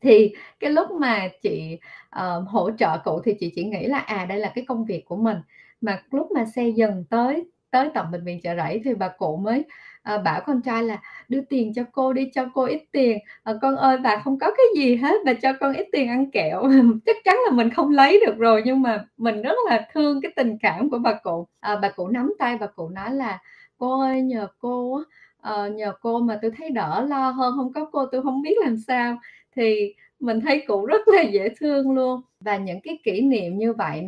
[0.01, 1.77] Thì cái lúc mà chị
[2.15, 5.05] uh, hỗ trợ cụ thì chị chỉ nghĩ là à đây là cái công việc
[5.05, 5.37] của mình.
[5.81, 9.37] Mà lúc mà xe dần tới tới tận bệnh viện chợ rẫy thì bà cụ
[9.37, 9.63] mới
[10.05, 13.17] à, bảo con trai là đưa tiền cho cô đi cho cô ít tiền.
[13.43, 16.31] À, con ơi bà không có cái gì hết bà cho con ít tiền ăn
[16.31, 16.63] kẹo.
[17.05, 20.31] Chắc chắn là mình không lấy được rồi nhưng mà mình rất là thương cái
[20.35, 21.47] tình cảm của bà cụ.
[21.59, 23.39] À, bà cụ nắm tay bà cụ nói là
[23.77, 25.01] cô ơi nhờ cô
[25.41, 28.55] à, nhờ cô mà tôi thấy đỡ lo hơn không có cô tôi không biết
[28.65, 29.17] làm sao.
[29.55, 32.21] Thì mình thấy cụ rất là dễ thương luôn.
[32.39, 34.03] Và những cái kỷ niệm như vậy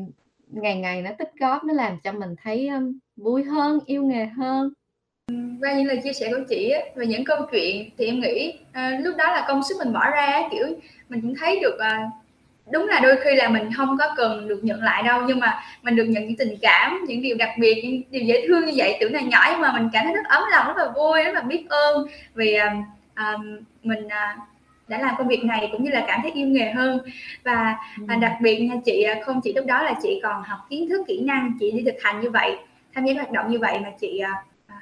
[0.48, 4.26] ngày ngày nó tích góp nó làm cho mình thấy um, vui hơn yêu nghề
[4.26, 4.74] hơn
[5.62, 8.54] qua những lời chia sẻ của chị á, về những câu chuyện thì em nghĩ
[8.74, 10.68] à, lúc đó là công sức mình bỏ ra kiểu
[11.10, 12.10] mình cũng thấy được à,
[12.72, 15.64] đúng là đôi khi là mình không có cần được nhận lại đâu nhưng mà
[15.82, 18.74] mình được nhận những tình cảm những điều đặc biệt những điều dễ thương như
[18.76, 21.24] vậy tưởng là nhỏ nhưng mà mình cảm thấy rất ấm lòng rất là vui
[21.24, 22.76] rất là biết ơn vì à,
[23.14, 23.34] à,
[23.84, 24.38] mình à,
[24.88, 27.00] đã làm công việc này cũng như là cảm thấy yêu nghề hơn
[27.44, 28.16] và ừ.
[28.22, 31.22] đặc biệt nha chị không chỉ lúc đó là chị còn học kiến thức kỹ
[31.22, 32.58] năng chị đi thực hành như vậy
[32.94, 34.34] tham gia hoạt động như vậy mà chị à,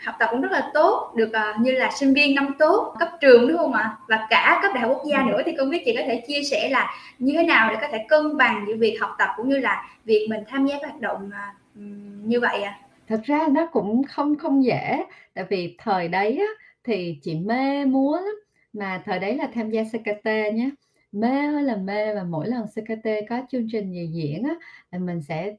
[0.03, 3.10] học tập cũng rất là tốt được uh, như là sinh viên năm tốt cấp
[3.21, 5.23] trường đúng không ạ và cả cấp đại học quốc gia ừ.
[5.23, 7.88] nữa thì không biết chị có thể chia sẻ là như thế nào để có
[7.91, 10.89] thể cân bằng giữa việc học tập cũng như là việc mình tham gia các
[10.89, 11.79] hoạt động uh,
[12.25, 12.86] như vậy ạ à?
[13.08, 17.86] thật ra nó cũng không không dễ tại vì thời đấy á, thì chị mê
[17.86, 18.36] múa lắm
[18.73, 20.69] mà thời đấy là tham gia CKT nhé
[21.12, 24.55] mê ơi là mê và mỗi lần CKT có chương trình gì diễn á
[24.91, 25.55] là mình sẽ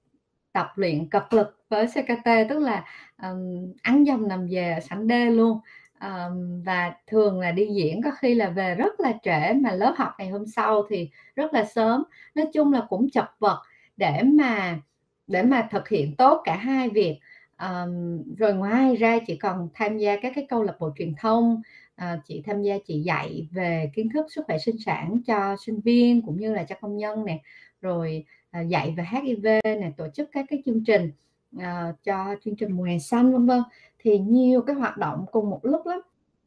[0.56, 2.84] tập luyện cật lực với CKT tức là
[3.22, 5.58] um, ăn dầm nằm về sẵn đê luôn.
[6.00, 9.94] Um, và thường là đi diễn có khi là về rất là trễ mà lớp
[9.96, 12.02] học ngày hôm sau thì rất là sớm.
[12.34, 13.62] Nói chung là cũng chật vật
[13.96, 14.78] để mà
[15.26, 17.18] để mà thực hiện tốt cả hai việc.
[17.58, 21.62] Um, rồi ngoài ra chị còn tham gia các cái câu lạc bộ truyền thông.
[21.96, 25.80] À, chị tham gia chị dạy về kiến thức sức khỏe sinh sản cho sinh
[25.80, 27.38] viên cũng như là cho công nhân nè.
[27.80, 28.24] Rồi
[28.56, 31.10] À, dạy về HIV này tổ chức các cái chương trình
[31.58, 33.62] à, cho chương trình mùa hè xanh vân vân.
[33.98, 36.00] Thì nhiều cái hoạt động cùng một lúc lắm.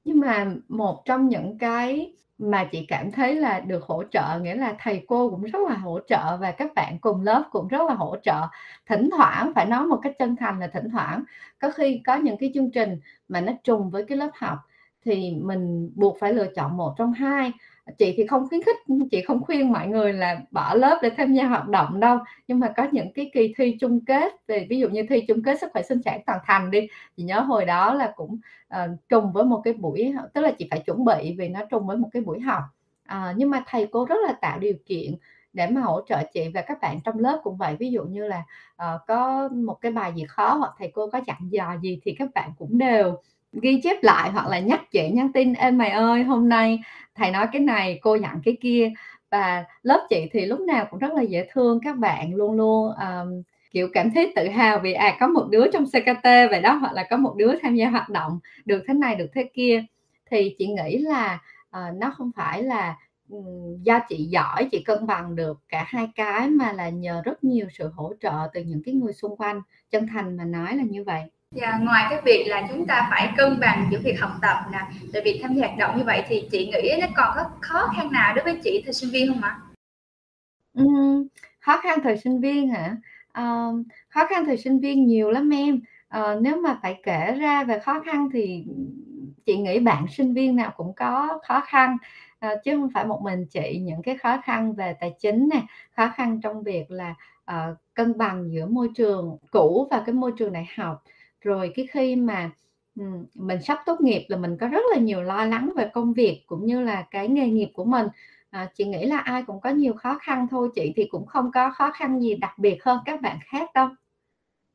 [0.05, 4.55] Nhưng mà một trong những cái mà chị cảm thấy là được hỗ trợ nghĩa
[4.55, 7.81] là thầy cô cũng rất là hỗ trợ và các bạn cùng lớp cũng rất
[7.87, 8.41] là hỗ trợ.
[8.87, 11.23] Thỉnh thoảng phải nói một cách chân thành là thỉnh thoảng
[11.59, 14.57] có khi có những cái chương trình mà nó trùng với cái lớp học
[15.05, 17.51] thì mình buộc phải lựa chọn một trong hai
[17.97, 18.75] chị thì không khuyến khích
[19.11, 22.17] chị không khuyên mọi người là bỏ lớp để tham gia hoạt động đâu.
[22.47, 25.43] Nhưng mà có những cái kỳ thi chung kết về ví dụ như thi chung
[25.43, 28.37] kết sức khỏe sinh sản toàn thành đi chị nhớ hồi đó là cũng
[28.75, 31.87] uh, trùng với một cái buổi tức là chị phải chuẩn bị vì nó trùng
[31.87, 32.63] với một cái buổi học.
[33.13, 35.15] Uh, nhưng mà thầy cô rất là tạo điều kiện
[35.53, 37.75] để mà hỗ trợ chị và các bạn trong lớp cũng vậy.
[37.79, 38.43] Ví dụ như là
[38.83, 42.15] uh, có một cái bài gì khó hoặc thầy cô có dặn dò gì thì
[42.19, 43.17] các bạn cũng đều
[43.51, 46.79] ghi chép lại hoặc là nhắc chị nhắn tin em mày ơi hôm nay
[47.15, 48.91] thầy nói cái này cô dặn cái kia.
[49.31, 52.91] Và lớp chị thì lúc nào cũng rất là dễ thương các bạn luôn luôn
[52.91, 56.73] um, kiểu cảm thấy tự hào vì à có một đứa trong CKT vậy đó
[56.73, 59.83] hoặc là có một đứa tham gia hoạt động được thế này được thế kia.
[60.31, 62.97] Thì chị nghĩ là uh, nó không phải là
[63.29, 67.43] um, do chị giỏi chị cân bằng được cả hai cái mà là nhờ rất
[67.43, 70.83] nhiều sự hỗ trợ từ những cái người xung quanh chân thành mà nói là
[70.83, 71.23] như vậy.
[71.55, 74.79] Dạ, ngoài cái việc là chúng ta phải cân bằng giữa việc học tập nè,
[75.13, 77.87] rồi việc tham gia hoạt động như vậy thì chị nghĩ nó còn có khó
[77.95, 79.59] khăn nào đối với chị thời sinh viên không ạ?
[80.81, 81.27] Uhm,
[81.59, 82.95] khó khăn thời sinh viên hả?
[83.39, 85.81] Uh, khó khăn thời sinh viên nhiều lắm em.
[86.19, 88.65] Uh, nếu mà phải kể ra về khó khăn thì
[89.45, 91.97] chị nghĩ bạn sinh viên nào cũng có khó khăn
[92.45, 95.61] uh, chứ không phải một mình chị những cái khó khăn về tài chính nè,
[95.95, 97.15] khó khăn trong việc là
[97.51, 101.03] uh, cân bằng giữa môi trường cũ và cái môi trường đại học
[101.41, 102.51] rồi cái khi mà
[103.35, 106.43] mình sắp tốt nghiệp là mình có rất là nhiều lo lắng về công việc
[106.47, 108.07] cũng như là cái nghề nghiệp của mình.
[108.49, 111.51] À, chị nghĩ là ai cũng có nhiều khó khăn thôi chị thì cũng không
[111.53, 113.87] có khó khăn gì đặc biệt hơn các bạn khác đâu.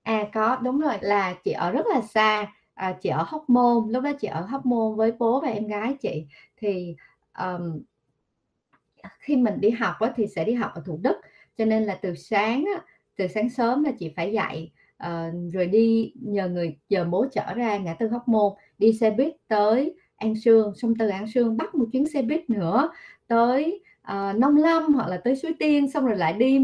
[0.03, 2.53] À có đúng rồi là chị ở rất là xa.
[2.75, 5.67] À, chị ở Hóc Môn lúc đó chị ở Hóc Môn với bố và em
[5.67, 6.27] gái chị.
[6.57, 6.97] Thì
[7.39, 7.83] um,
[9.19, 11.17] khi mình đi học á, thì sẽ đi học ở Thủ Đức.
[11.57, 12.83] Cho nên là từ sáng á,
[13.17, 14.71] từ sáng sớm là chị phải dậy
[15.05, 19.11] uh, rồi đi nhờ người chờ bố chở ra ngã tư hóc môn đi xe
[19.11, 22.91] buýt tới an sương xong từ an sương bắt một chuyến xe buýt nữa
[23.27, 26.61] tới uh, nông lâm hoặc là tới suối tiên xong rồi lại đi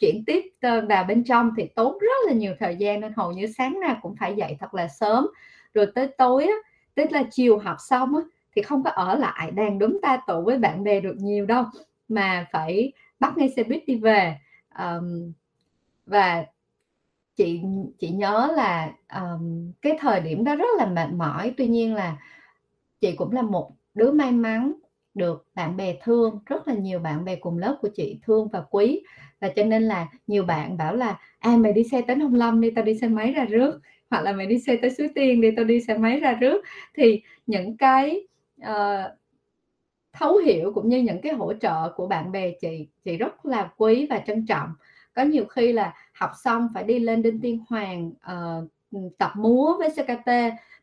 [0.00, 0.44] chuyển tiếp
[0.88, 1.50] vào bên trong.
[1.56, 4.56] Thì tốn rất là nhiều thời gian nên hầu như sáng nào cũng phải dậy
[4.60, 5.26] thật là sớm.
[5.74, 6.54] Rồi tới tối á
[6.94, 8.22] tức là chiều học xong á
[8.56, 11.64] thì không có ở lại đang đúng ta tụ với bạn bè được nhiều đâu
[12.08, 14.36] mà phải bắt ngay xe buýt đi về.
[14.78, 15.32] Um,
[16.06, 16.44] và
[17.36, 17.60] chị
[17.98, 21.54] chị nhớ là um, cái thời điểm đó rất là mệt mỏi.
[21.56, 22.16] Tuy nhiên là
[23.00, 24.72] chị cũng là một đứa may mắn
[25.14, 28.64] được bạn bè thương rất là nhiều bạn bè cùng lớp của chị thương và
[28.70, 29.02] quý.
[29.40, 32.60] Và cho nên là nhiều bạn bảo là à mày đi xe tới Nông Lâm
[32.60, 33.80] đi tao đi xe máy ra rước.
[34.10, 36.64] Hoặc là mày đi xe tới Suối Tiên đi tao đi xe máy ra rước.
[36.94, 38.26] Thì những cái
[38.62, 39.12] uh,
[40.12, 43.70] thấu hiểu cũng như những cái hỗ trợ của bạn bè chị chị rất là
[43.76, 44.68] quý và trân trọng.
[45.14, 48.70] Có nhiều khi là học xong phải đi lên Đinh Tiên Hoàng uh,
[49.18, 50.30] tập múa với CKT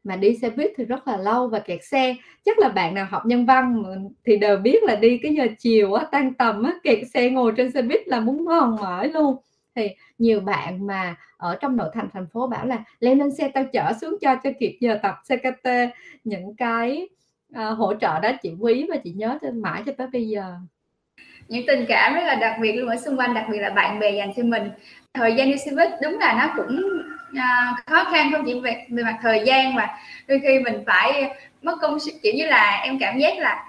[0.03, 2.15] mà đi xe buýt thì rất là lâu và kẹt xe.
[2.45, 3.83] Chắc là bạn nào học nhân văn
[4.25, 7.53] thì đều biết là đi cái giờ chiều á tan tầm á kẹt xe ngồi
[7.57, 9.35] trên xe buýt là muốn ngon mỏi luôn.
[9.75, 13.47] Thì nhiều bạn mà ở trong nội thành thành phố bảo là lên lên xe
[13.47, 15.69] tao chở xuống cho cho kịp giờ tập CKT
[16.23, 17.07] những cái
[17.55, 20.53] uh, hỗ trợ đó chị quý và chị nhớ trên mãi cho tới bây giờ.
[21.47, 23.99] Những tình cảm rất là đặc biệt luôn ở xung quanh đặc biệt là bạn
[23.99, 24.69] bè dành cho mình
[25.13, 26.81] thời gian đi xe buýt đúng là nó cũng
[27.35, 29.87] à, khó khăn không chỉ về, về mặt thời gian mà
[30.27, 33.65] đôi khi mình phải mất công sức kiểu như là em cảm giác là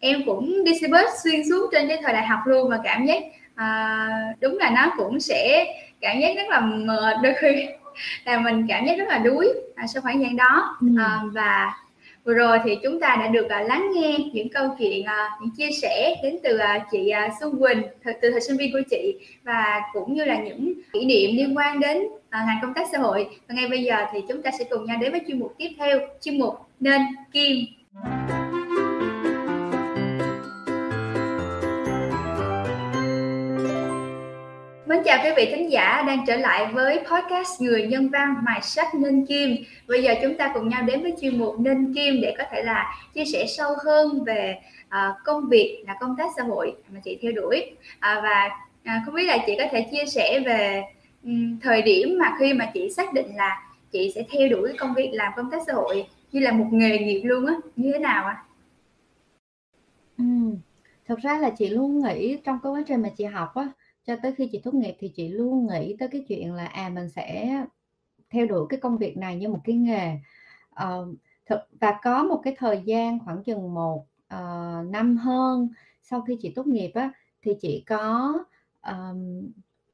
[0.00, 3.06] em cũng đi xe buýt xuyên suốt trên cái thời đại học luôn mà cảm
[3.06, 3.22] giác
[3.54, 4.08] à,
[4.40, 5.66] đúng là nó cũng sẽ
[6.00, 7.66] cảm giác rất là mệt đôi khi
[8.24, 10.86] là mình cảm giác rất là đuối à, sau khoảng gian đó ừ.
[10.98, 11.72] à, và
[12.26, 15.50] vừa rồi thì chúng ta đã được à, lắng nghe những câu chuyện à, những
[15.56, 17.82] chia sẻ đến từ à, chị Xuân Quỳnh
[18.22, 21.80] từ, thời sinh viên của chị và cũng như là những kỷ niệm liên quan
[21.80, 23.28] đến ngành công tác xã hội.
[23.48, 25.68] Và ngay bây giờ thì chúng ta sẽ cùng nhau đến với chuyên mục tiếp
[25.78, 27.00] theo chuyên mục nên
[27.32, 27.56] kim.
[34.96, 38.62] Mến chào quý vị khán giả đang trở lại với podcast Người Nhân Văn Mài
[38.62, 39.56] Sách Nên Kim.
[39.88, 42.62] Bây giờ chúng ta cùng nhau đến với chuyên mục Nên Kim để có thể
[42.62, 44.54] là chia sẻ sâu hơn về
[44.86, 47.70] uh, công việc là công tác xã hội mà chị theo đuổi.
[47.70, 48.50] Uh, và
[48.82, 50.82] uh, không biết là chị có thể chia sẻ về
[51.24, 54.94] um, thời điểm mà khi mà chị xác định là chị sẽ theo đuổi công
[54.94, 57.98] việc làm công tác xã hội như là một nghề nghiệp luôn á, như thế
[57.98, 58.36] nào ạ?
[58.36, 58.44] À?
[60.18, 60.24] Ừ.
[61.08, 63.68] Thật ra là chị luôn nghĩ trong cái quá trình mà chị học á
[64.06, 66.88] cho tới khi chị tốt nghiệp thì chị luôn nghĩ tới cái chuyện là à
[66.88, 67.64] mình sẽ
[68.30, 70.18] theo đuổi cái công việc này như một cái nghề.
[70.82, 71.08] Uh,
[71.46, 75.68] thực và có một cái thời gian khoảng chừng một uh, năm hơn
[76.02, 78.34] sau khi chị tốt nghiệp á thì chị có
[78.86, 79.50] um,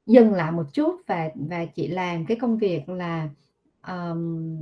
[0.06, 3.28] dừng lại một chút và và chị làm cái công việc là
[3.88, 4.58] um,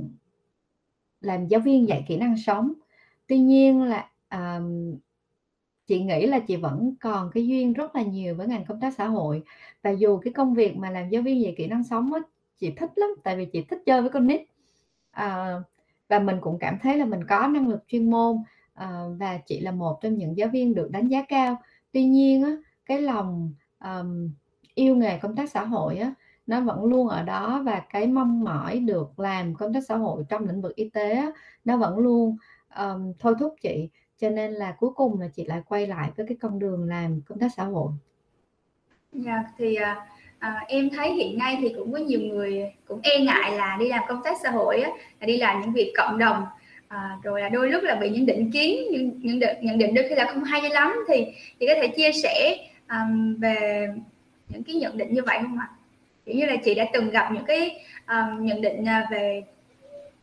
[1.21, 2.73] làm giáo viên dạy kỹ năng sống.
[3.27, 4.97] Tuy nhiên là um,
[5.87, 8.93] chị nghĩ là chị vẫn còn cái duyên rất là nhiều với ngành công tác
[8.93, 9.43] xã hội.
[9.83, 12.19] Và dù cái công việc mà làm giáo viên dạy kỹ năng sống á,
[12.59, 14.41] chị thích lắm tại vì chị thích chơi với con nít.
[15.11, 15.59] À,
[16.09, 18.37] và mình cũng cảm thấy là mình có năng lực chuyên môn
[18.73, 21.61] à, và chị là một trong những giáo viên được đánh giá cao.
[21.91, 24.31] Tuy nhiên á, cái lòng um,
[24.75, 26.13] yêu nghề công tác xã hội á,
[26.47, 27.61] nó vẫn luôn ở đó.
[27.65, 31.11] Và cái mong mỏi được làm công tác xã hội trong lĩnh vực y tế
[31.11, 31.31] á,
[31.65, 32.37] nó vẫn luôn
[32.77, 33.89] um, thôi thúc chị
[34.21, 37.21] cho nên là cuối cùng là chị lại quay lại với cái con đường làm
[37.27, 37.91] công tác xã hội
[39.11, 40.05] dạ thì à,
[40.39, 43.87] à, em thấy hiện nay thì cũng có nhiều người cũng e ngại là đi
[43.87, 46.45] làm công tác xã hội á, là đi làm những việc cộng đồng
[46.87, 49.93] à, rồi là đôi lúc là bị những định kiến những những định, nhận định
[49.93, 51.25] đôi khi là không hay lắm thì
[51.59, 52.57] chị có thể chia sẻ
[52.89, 53.87] um, về
[54.49, 55.69] những cái nhận định như vậy không ạ?
[56.25, 59.43] Kiểu như là chị đã từng gặp những cái um, nhận định à, về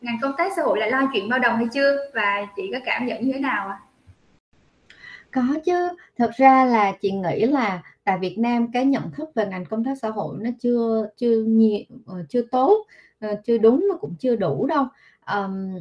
[0.00, 2.78] ngành công tác xã hội là lo chuyện bao đồng hay chưa và chị có
[2.84, 3.78] cảm nhận như thế nào ạ?
[3.80, 3.87] À?
[5.32, 9.46] Có chứ, thật ra là chị nghĩ là tại Việt Nam cái nhận thức về
[9.46, 12.86] ngành công tác xã hội nó chưa chưa nhiều ờ, chưa tốt,
[13.20, 14.86] ờ, chưa đúng nó cũng chưa đủ đâu.
[15.32, 15.78] um,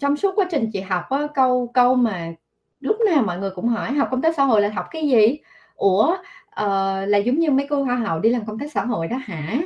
[0.00, 2.32] trong suốt quá trình chị học á, câu câu mà
[2.80, 5.38] lúc nào mọi người cũng hỏi học công tác xã hội là học cái gì?
[5.74, 9.08] Ủa, uh, là giống như mấy cô hoa hậu đi làm công tác xã hội
[9.08, 9.60] đó hả?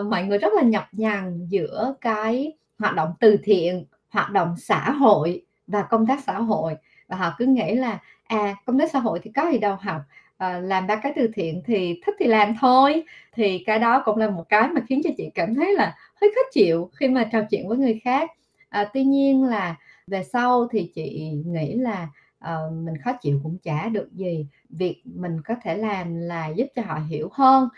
[0.00, 4.54] uh, mọi người rất là nhập nhằng giữa cái hoạt động từ thiện, hoạt động
[4.58, 6.76] xã hội và công tác xã hội
[7.08, 10.02] và họ cứ nghĩ là à công tác xã hội thì có gì đâu học
[10.38, 13.04] à, làm ba cái từ thiện thì thích thì làm thôi.
[13.32, 16.30] Thì cái đó cũng là một cái mà khiến cho chị cảm thấy là hơi
[16.34, 18.30] khó chịu khi mà trò chuyện với người khác.
[18.68, 22.08] À, tuy nhiên là về sau thì chị nghĩ là
[22.44, 24.46] uh, mình khó chịu cũng chả được gì.
[24.70, 27.68] Việc mình có thể làm là giúp cho họ hiểu hơn.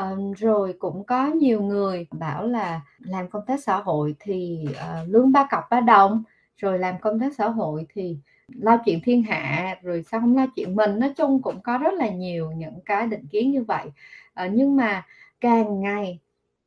[0.00, 5.08] Uh, rồi cũng có nhiều người bảo là làm công tác xã hội thì uh,
[5.08, 6.22] lương ba cọc ba đồng
[6.56, 8.18] rồi làm công tác xã hội thì
[8.60, 10.98] lo chuyện thiên hạ rồi sao không lo chuyện mình.
[10.98, 13.86] Nói chung cũng có rất là nhiều những cái định kiến như vậy.
[14.34, 15.06] À, nhưng mà
[15.40, 16.18] càng ngày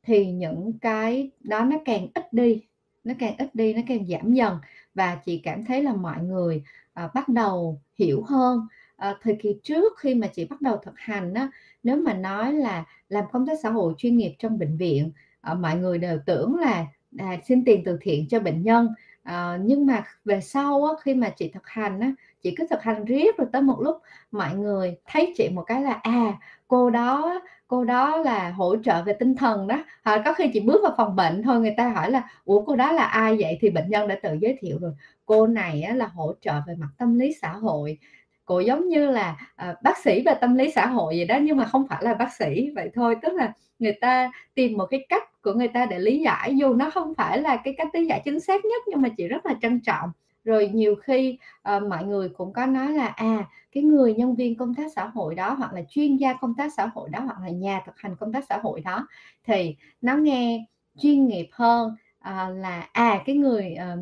[0.02, 2.62] thì những cái đó nó càng ít đi
[3.04, 4.58] nó càng ít đi nó càng giảm dần.
[4.94, 6.62] Và chị cảm thấy là mọi người
[6.94, 8.60] à, bắt đầu hiểu hơn.
[8.96, 11.48] À, thời kỳ trước khi mà chị bắt đầu thực hành á,
[11.82, 15.54] nếu mà nói là làm công tác xã hội chuyên nghiệp trong bệnh viện à,
[15.54, 16.86] mọi người đều tưởng là
[17.18, 18.88] à, xin tiền từ thiện cho bệnh nhân
[19.26, 22.12] à, nhưng mà về sau á, khi mà chị thực hành á,
[22.42, 23.96] chị cứ thực hành riết rồi tới một lúc
[24.30, 26.32] mọi người thấy chị một cái là à
[26.68, 29.84] cô đó cô đó là hỗ trợ về tinh thần đó.
[30.02, 32.76] À, có khi chị bước vào phòng bệnh thôi người ta hỏi là ủa cô
[32.76, 33.58] đó là ai vậy?
[33.60, 34.92] Thì bệnh nhân đã tự giới thiệu rồi
[35.26, 37.98] cô này á, là hỗ trợ về mặt tâm lý xã hội
[38.46, 41.56] cô giống như là à, bác sĩ về tâm lý xã hội gì đó nhưng
[41.56, 42.70] mà không phải là bác sĩ.
[42.74, 46.20] Vậy thôi tức là người ta tìm một cái cách của người ta để lý
[46.20, 49.08] giải dù nó không phải là cái cách lý giải chính xác nhất nhưng mà
[49.16, 50.10] chị rất là trân trọng.
[50.44, 51.38] Rồi nhiều khi
[51.76, 55.06] uh, mọi người cũng có nói là à cái người nhân viên công tác xã
[55.06, 57.98] hội đó hoặc là chuyên gia công tác xã hội đó hoặc là nhà thực
[57.98, 59.08] hành công tác xã hội đó
[59.46, 60.66] thì nó nghe
[60.98, 63.96] chuyên nghiệp hơn à, là à cái người à,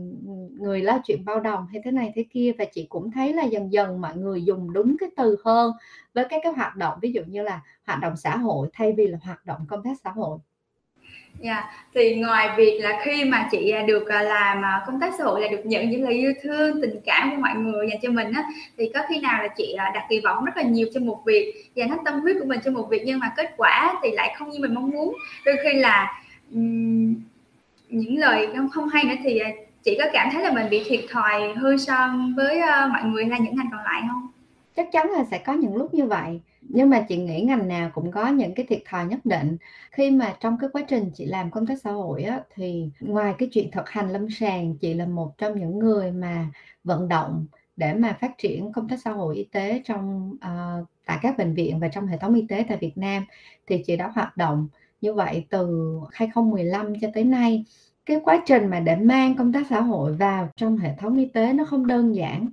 [0.58, 3.44] người lo chuyện bao đồng hay thế này thế kia và chị cũng thấy là
[3.44, 5.72] dần dần mọi người dùng đúng cái từ hơn
[6.14, 9.06] với các cái hoạt động ví dụ như là hoạt động xã hội thay vì
[9.06, 10.38] là hoạt động công tác xã hội
[11.40, 11.64] Dạ, yeah.
[11.94, 15.24] thì ngoài việc là khi mà chị à, được à, làm à, công tác xã
[15.24, 18.10] hội là được nhận những lời yêu thương, tình cảm của mọi người dành cho
[18.10, 18.44] mình á,
[18.78, 21.54] thì có khi nào là chị đặt kỳ vọng rất là nhiều cho một việc,
[21.74, 24.34] dành hết tâm huyết của mình cho một việc nhưng mà kết quả thì lại
[24.38, 25.14] không như mình mong muốn.
[25.44, 27.14] Đôi khi là um,
[27.94, 29.50] những lời không không hay nữa thì à,
[29.85, 33.24] chị có cảm thấy là mình bị thiệt thòi hơn so với uh, mọi người
[33.24, 34.28] hay những ngành còn lại không?
[34.76, 36.40] Chắc chắn là sẽ có những lúc như vậy.
[36.61, 39.57] Nhưng mà chị nghĩ ngành nào cũng có những cái thiệt thòi nhất định.
[39.90, 43.35] Khi mà trong cái quá trình chị làm công tác xã hội á, thì ngoài
[43.38, 46.46] cái chuyện thực hành lâm sàng chị là một trong những người mà
[46.85, 51.18] vận động để mà phát triển công tác xã hội y tế trong uh, tại
[51.22, 53.24] các bệnh viện và trong hệ thống y tế tại Việt Nam
[53.66, 54.68] thì chị đã hoạt động
[55.04, 55.68] như vậy từ
[56.12, 57.64] 2015 cho tới nay,
[58.06, 61.26] cái quá trình mà để mang công tác xã hội vào trong hệ thống y
[61.26, 62.48] tế nó không đơn giản.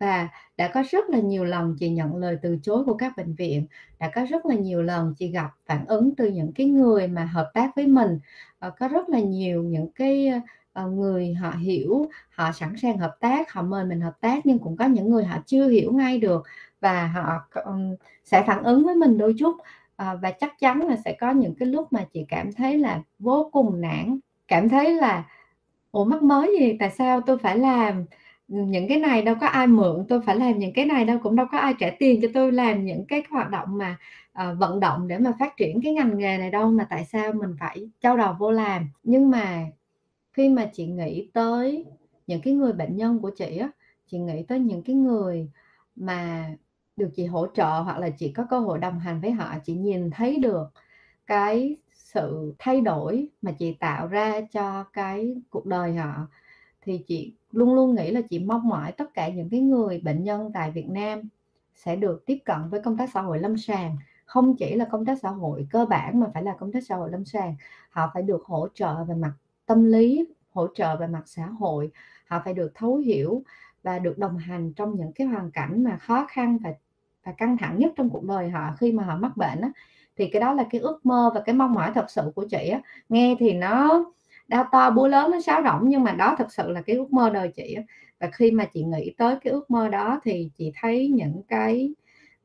[0.00, 3.34] Và đã có rất là nhiều lần chị nhận lời từ chối của các bệnh
[3.34, 3.66] viện,
[3.98, 7.24] đã có rất là nhiều lần chị gặp phản ứng từ những cái người mà
[7.24, 8.18] hợp tác với mình.
[8.58, 10.30] Ờ, có rất là nhiều những cái
[10.72, 14.58] ờ, người họ hiểu, họ sẵn sàng hợp tác, họ mời mình hợp tác nhưng
[14.58, 16.42] cũng có những người họ chưa hiểu ngay được
[16.80, 17.48] và họ
[18.24, 19.56] sẽ phản ứng với mình đôi chút
[19.96, 23.02] à, và chắc chắn là sẽ có những cái lúc mà chị cảm thấy là
[23.18, 25.24] vô cùng nản cảm thấy là
[25.90, 26.76] ủa mắc mới gì?
[26.80, 28.04] Tại sao tôi phải làm
[28.48, 29.22] những cái này?
[29.22, 31.74] Đâu có ai mượn tôi phải làm những cái này đâu cũng đâu có ai
[31.78, 33.96] trả tiền cho tôi làm những cái hoạt động mà
[34.32, 37.32] uh, vận động để mà phát triển cái ngành nghề này đâu mà tại sao
[37.32, 38.88] mình phải trao đầu vô làm?
[39.02, 39.66] Nhưng mà
[40.32, 41.84] khi mà chị nghĩ tới
[42.26, 43.70] những cái người bệnh nhân của chị á
[44.06, 45.48] chị nghĩ tới những cái người
[45.96, 46.50] mà
[46.96, 49.74] được chị hỗ trợ hoặc là chị có cơ hội đồng hành với họ, chị
[49.74, 50.66] nhìn thấy được
[51.26, 56.28] cái sự thay đổi mà chị tạo ra cho cái cuộc đời họ,
[56.82, 60.24] thì chị luôn luôn nghĩ là chị mong mỏi tất cả những cái người bệnh
[60.24, 61.22] nhân tại Việt Nam
[61.74, 65.04] sẽ được tiếp cận với công tác xã hội lâm sàng, không chỉ là công
[65.04, 67.56] tác xã hội cơ bản mà phải là công tác xã hội lâm sàng.
[67.90, 69.32] Họ phải được hỗ trợ về mặt
[69.66, 71.90] tâm lý, hỗ trợ về mặt xã hội,
[72.26, 73.42] họ phải được thấu hiểu
[73.82, 76.74] và được đồng hành trong những cái hoàn cảnh mà khó khăn và
[77.24, 79.68] và căng thẳng nhất trong cuộc đời họ khi mà họ mắc bệnh á.
[80.16, 82.68] Thì cái đó là cái ước mơ và cái mong mỏi thật sự của chị
[82.68, 82.80] á.
[83.08, 84.04] Nghe thì nó
[84.48, 87.12] đau to búa lớn, nó sáo rỗng nhưng mà đó thật sự là cái ước
[87.12, 87.82] mơ đời chị á.
[88.20, 91.94] Và khi mà chị nghĩ tới cái ước mơ đó thì chị thấy những cái,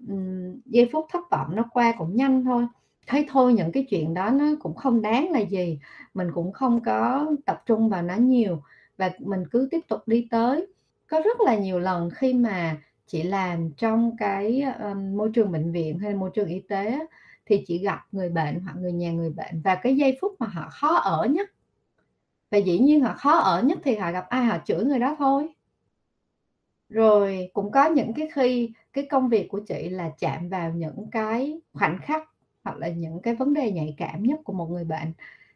[0.08, 2.68] um, giây phút thất vọng nó qua cũng nhanh thôi.
[3.08, 5.80] Thấy thôi những cái chuyện đó nó cũng không đáng là gì,
[6.14, 8.62] mình cũng không có tập trung vào nó nhiều
[8.98, 10.68] và mình cứ tiếp tục đi tới.
[11.08, 12.78] Có rất là nhiều lần khi mà
[13.10, 17.00] chị làm trong cái, ờ, môi trường bệnh viện hay môi trường y tế
[17.48, 20.48] thì chị gặp người bệnh hoặc người nhà người bệnh và cái giây phút mà
[20.48, 21.50] họ khó ở nhất.
[22.52, 25.16] Và dĩ nhiên họ khó ở nhất thì họ gặp ai họ chửi người đó
[25.20, 25.50] thôi.
[26.90, 31.08] Rồi cũng có những cái khi cái công việc của chị là chạm vào những
[31.12, 32.30] cái khoảnh khắc
[32.64, 35.14] hoặc là những cái vấn đề nhạy cảm nhất của một người bệnh,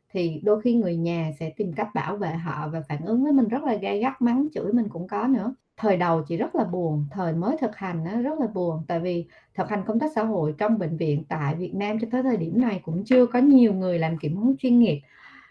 [0.09, 3.33] thì đôi khi người nhà sẽ tìm cách bảo vệ họ và phản ứng với
[3.33, 5.55] mình rất là gay gắt, mắng chửi mình cũng có nữa.
[5.77, 8.99] Thời đầu chị rất là buồn, thời mới thực hành nó rất là buồn, tại
[8.99, 12.23] vì thực hành công tác xã hội trong bệnh viện tại Việt Nam cho tới
[12.23, 15.01] thời điểm này cũng chưa có nhiều người làm kiểm huấn chuyên nghiệp,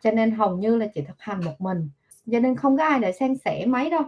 [0.02, 1.88] cho nên hầu như là chị thực hành một mình,
[2.32, 4.02] cho nên không có ai để san sẻ mấy đâu.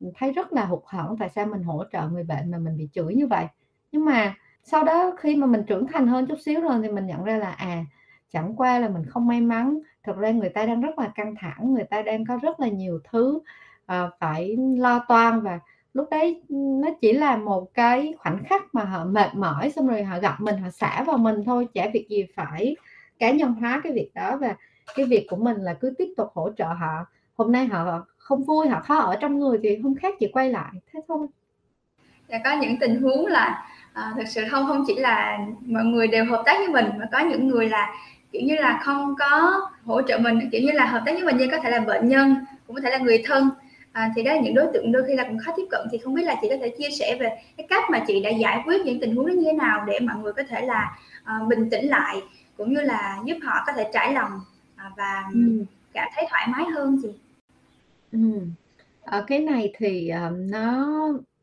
[0.00, 2.76] Mình thấy rất là hụt hẫng tại sao mình hỗ trợ người bệnh mà mình
[2.76, 3.46] bị chửi như vậy.
[3.92, 7.06] Nhưng mà sau đó khi mà mình trưởng thành hơn chút xíu rồi thì mình
[7.06, 7.84] nhận ra là, à,
[8.32, 11.34] chẳng qua là mình không may mắn, thực ra người ta đang rất là căng
[11.38, 13.40] thẳng, người ta đang có rất là nhiều thứ,
[13.90, 15.58] Ờ, phải lo toan và
[15.94, 19.88] lúc đấy, ừ, nó chỉ là một cái khoảnh khắc mà họ mệt mỏi xong
[19.88, 22.76] rồi họ gặp mình, họ xả vào mình thôi, chả việc gì phải
[23.18, 24.54] cá nhân hóa cái việc đó và
[24.94, 27.06] cái việc của mình là cứ tiếp tục hỗ trợ họ.
[27.36, 30.50] Hôm nay họ không vui, họ khó ở trong người thì hôm khác chị quay
[30.50, 31.26] lại, thế thôi.
[32.28, 36.08] Và có những tình huống là, à, thực sự không không chỉ là mọi người
[36.08, 37.94] đều hợp tác với mình mà có những người là,
[38.32, 41.36] kiểu như là, không có hỗ trợ mình, kiểu như là, hợp tác với mình
[41.38, 42.34] nhưng có thể là bệnh nhân,
[42.66, 43.50] cũng có thể là người thân.
[43.92, 45.98] À, thì đó là những đối tượng đôi khi là cũng khó tiếp cận, thì
[45.98, 48.62] không biết là chị có thể chia sẻ về cái cách mà chị đã giải
[48.66, 51.34] quyết những tình huống đó như thế nào để mọi người có thể là, ờ,
[51.48, 52.16] bình tĩnh lại,
[52.56, 54.30] cũng như là giúp họ có thể trải lòng,
[54.76, 55.64] à, và Ừm.
[55.94, 57.08] cảm thấy thoải mái hơn chị?
[58.12, 58.52] Ừm,
[59.02, 60.88] ờ, cái này thì, ờ, nó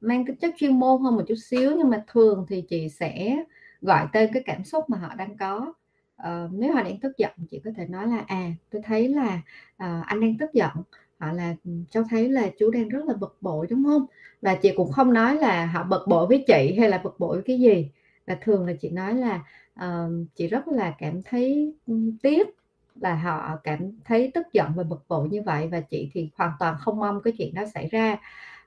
[0.02, 3.38] mang tính chất chuyên môn hơn một chút xíu, nhưng mà thường thì chị sẽ
[3.82, 5.74] gọi tên cái cảm xúc mà họ đang có.
[6.16, 9.42] Ờ, nếu họ đang tức giận, chị có thể nói là "À, tôi thấy là,
[9.78, 10.72] ờ, anh đang tức giận"
[11.20, 14.06] họ là ừ, cháu thấy là chú đang rất là bực bội, đúng không?
[14.42, 17.36] Và chị cũng không nói là họ bực bội với chị hay là bực bội
[17.36, 17.90] với cái gì,
[18.28, 19.44] và thường là chị nói là
[19.86, 22.48] uh, chị rất là cảm thấy, ừ, tiếc
[23.02, 26.52] là họ cảm thấy tức giận và bực bội như vậy và chị thì hoàn
[26.60, 28.18] toàn không mong cái chuyện đó xảy ra.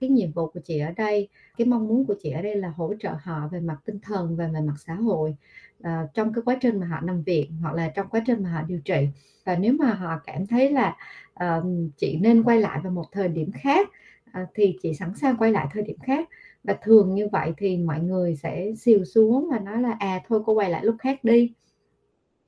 [0.00, 2.72] Cái nhiệm vụ của chị ở đây, cái mong muốn của chị ở đây là
[2.76, 5.36] hỗ trợ họ về mặt tinh thần và về mặt xã hội,
[5.82, 8.50] ờ, trong cái quá trình mà họ nằm viện hoặc là trong quá trình mà
[8.50, 9.08] họ điều trị.
[9.44, 10.96] Và nếu mà họ cảm thấy là,
[11.34, 11.64] ờ,
[11.96, 13.88] chị nên quay lại vào một thời điểm khác,
[14.32, 16.28] ờ, thì chị sẵn sàng quay lại thời điểm khác.
[16.64, 20.42] Và thường như vậy thì mọi người sẽ xìu xuống và nói là "À, thôi
[20.46, 21.52] cô quay lại lúc khác đi."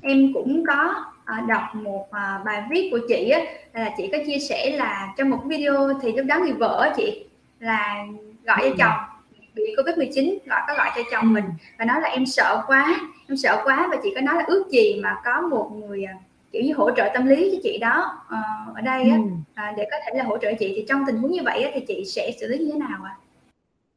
[0.02, 3.40] Em cũng có, ờ, đọc một, ờ, bài viết của chị á,
[3.72, 7.24] là chị có chia sẻ là trong một video thì lúc đó người vợ chị,
[7.58, 8.06] là
[8.44, 8.76] gọi cho Ừm.
[8.78, 9.11] chồng
[9.54, 11.44] bị Covid-19, gọi có gọi cho chồng mình
[11.78, 14.64] và nói là "Em sợ quá, em sợ quá" và chị có nói là ước
[14.70, 16.12] gì mà có một người, ờ,
[16.52, 18.38] kiểu như, hỗ trợ tâm lý cho chị đó, ờ,
[18.74, 19.42] ở đây á, Ừm.
[19.54, 20.72] à, để có thể là hỗ trợ chị.
[20.76, 23.00] Thì trong tình huống như vậy á, thì chị sẽ xử lý như thế nào
[23.04, 23.16] ạ?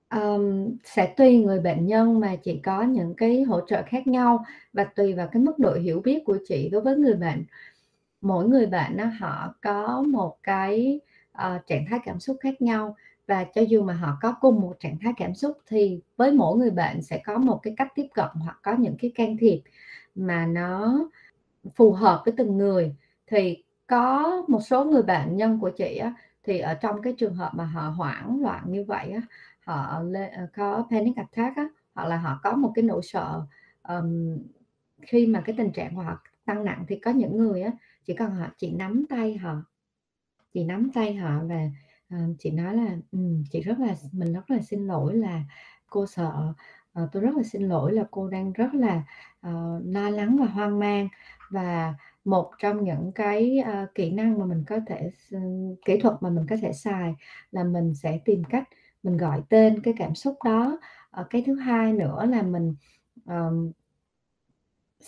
[0.10, 4.46] Ờm, sẽ tùy người bệnh nhân mà chị có những cái hỗ trợ khác nhau
[4.74, 7.46] và tùy vào cái mức độ hiểu biết của chị đối với người bệnh.
[8.22, 11.00] Mỗi người bệnh á, họ có một cái,
[11.32, 12.96] ờ, trạng thái cảm xúc khác nhau
[13.28, 16.58] và cho dù mà họ có cùng một trạng thái cảm xúc thì với mỗi
[16.58, 19.62] người bệnh sẽ có một cái cách tiếp cận hoặc có những cái can thiệp
[20.16, 21.00] mà nó
[21.76, 22.96] phù hợp với từng người.
[23.28, 27.36] Thì có một số người bệnh nhân của chị á, thì ở trong cái trường
[27.36, 29.22] hợp mà họ hoảng loạn như vậy á,
[29.66, 30.02] họ
[30.34, 33.42] ờ, có panic attack á, hoặc là họ có một cái nỗi sợ,
[33.88, 34.38] um,
[35.02, 37.72] khi mà cái tình trạng của họ tăng nặng thì có những người á,
[38.06, 39.56] chỉ cần họ chị nắm tay họ
[40.54, 41.56] chỉ nắm tay họ và,
[42.10, 45.44] Ờ, chị nói là um, chị rất là mình rất là xin lỗi là
[45.90, 46.54] cô sợ,
[46.94, 49.04] ờ, tôi rất là xin lỗi là cô đang rất là,
[49.48, 51.08] uh, lo lắng và hoang mang."
[51.50, 51.94] Và
[52.26, 56.30] một trong những cái, uh, kỹ năng mà mình có thể uh, kỹ thuật mà
[56.30, 57.16] mình có thể xài
[57.52, 58.70] là mình sẽ tìm cách
[59.04, 60.80] mình gọi tên cái cảm xúc đó.
[61.22, 62.76] uh, cái thứ hai nữa là mình,
[63.32, 63.76] uh,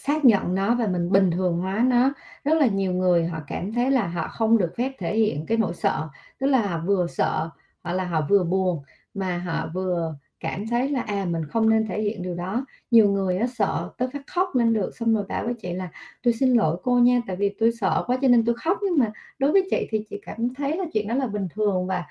[0.06, 2.14] xác nhận nó và mình bình thường hóa nó.
[2.44, 5.58] Rất là nhiều người họ cảm thấy là họ không được phép thể hiện cái
[5.58, 6.08] nỗi sợ,
[6.40, 7.50] tức là họ vừa sợ
[7.84, 8.84] hoặc là họ vừa buồn
[9.14, 12.66] mà họ vừa cảm thấy là, à, mình không nên thể hiện điều đó.
[12.92, 15.90] Nhiều người á sợ tới phát khóc lên được, xong rồi bảo với chị là
[16.24, 18.98] "Tôi xin lỗi cô nha, tại vì tôi sợ quá cho nên tôi khóc." Nhưng
[19.00, 22.06] mà đối với chị thì chị cảm thấy là chuyện đó là bình thường và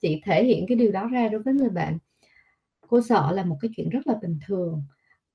[0.00, 1.98] chị thể hiện cái điều đó ra đối với người bạn.
[2.88, 4.82] Cô sợ là một cái chuyện rất là bình thường,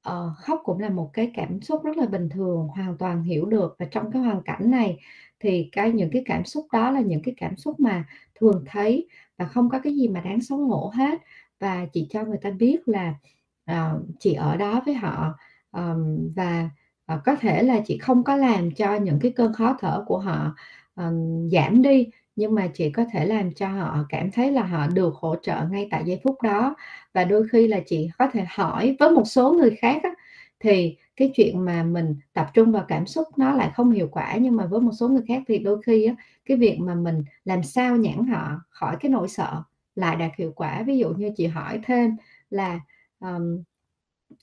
[0.02, 3.46] ờ, khóc cũng là một cái cảm xúc rất là bình thường, hoàn toàn hiểu
[3.46, 4.98] được và trong cái hoàn cảnh này
[5.40, 8.04] thì cái những cái cảm xúc đó là những cái cảm xúc mà
[8.36, 11.20] thường thấy và không có cái gì mà đáng xấu hổ hết.
[11.60, 13.14] Và chị cho người ta biết là,
[13.72, 15.34] uh, chị ở đó với họ,
[15.72, 16.70] um, và,
[17.14, 20.20] uh, có thể là chị không có làm cho những cái cơn khó thở của
[20.20, 20.56] họ,
[20.96, 24.88] um, giảm đi, nhưng mà chị có thể làm cho họ cảm thấy là họ
[24.88, 26.76] được hỗ trợ ngay tại giây phút đó.
[27.14, 30.10] Và đôi khi là chị có thể hỏi với một số người khác á,
[30.60, 34.36] thì cái chuyện mà mình tập trung vào cảm xúc nó lại không hiệu quả,
[34.42, 36.16] nhưng mà với một số người khác thì đôi khi á,
[36.46, 39.64] cái việc mà mình làm sao nhãn họ khỏi cái nỗi sợ
[39.96, 40.84] lại đạt hiệu quả.
[40.88, 42.18] Ví dụ như chị hỏi thêm
[42.50, 42.80] là,
[43.20, 43.64] um,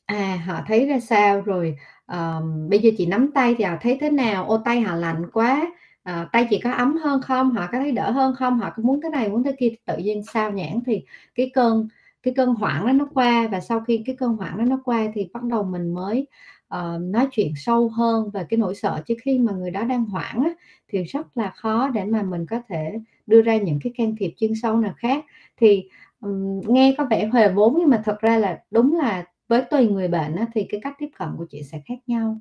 [0.06, 1.76] à, họ thấy ra sao, rồi,
[2.06, 4.44] um, bây giờ chị nắm tay thì họ thấy thế nào?
[4.46, 5.66] Ô, tay họ lạnh quá,
[6.04, 7.50] à, tay chị có ấm hơn không?
[7.50, 8.58] Họ có thấy đỡ hơn không?
[8.60, 11.88] Họ có muốn thế này, muốn thế kia, tự nhiên sao nhãng thì cái cơn
[12.22, 15.06] cái cơn hoảng đó nó qua và sau khi cái cơn hoảng đó nó qua
[15.14, 16.26] thì bắt đầu mình mới,
[16.74, 19.02] uh, nói chuyện sâu hơn về cái nỗi sợ.
[19.06, 20.50] Chứ khi mà người đó đang hoảng á,
[20.88, 22.92] thì rất là khó để mà mình có thể
[23.26, 25.24] đưa ra những cái can thiệp chuyên sâu nào khác.
[25.56, 25.88] Thì,
[26.20, 29.86] um, nghe có vẻ hề vốn nhưng mà thật ra là đúng là với tùy
[29.88, 32.38] người bệnh á, thì cái cách tiếp cận của chị sẽ khác nhau.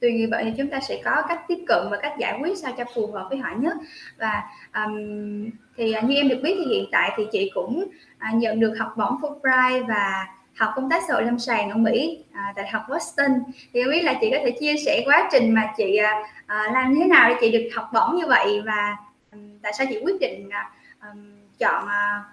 [0.00, 2.58] Tùy người vậy thì chúng ta sẽ có cách tiếp cận và cách giải quyết
[2.58, 3.76] sao cho phù hợp với họ nhất.
[4.18, 4.42] Và,
[4.74, 7.84] um, thì, à, như em được biết thì hiện tại thì chị cũng,
[8.30, 11.76] uh, nhận được học bổng Fulbright và học công tác xã hội lâm sàng ở
[11.76, 13.30] Mỹ, à, tại học Boston.
[13.72, 16.70] Thì không biết là chị có thể chia sẻ quá trình mà chị, à, à
[16.72, 18.96] làm như thế nào để chị được học bổng như vậy và,
[19.32, 20.70] um, tại sao chị quyết định, à,
[21.02, 21.24] um,
[21.58, 22.24] chọn, à,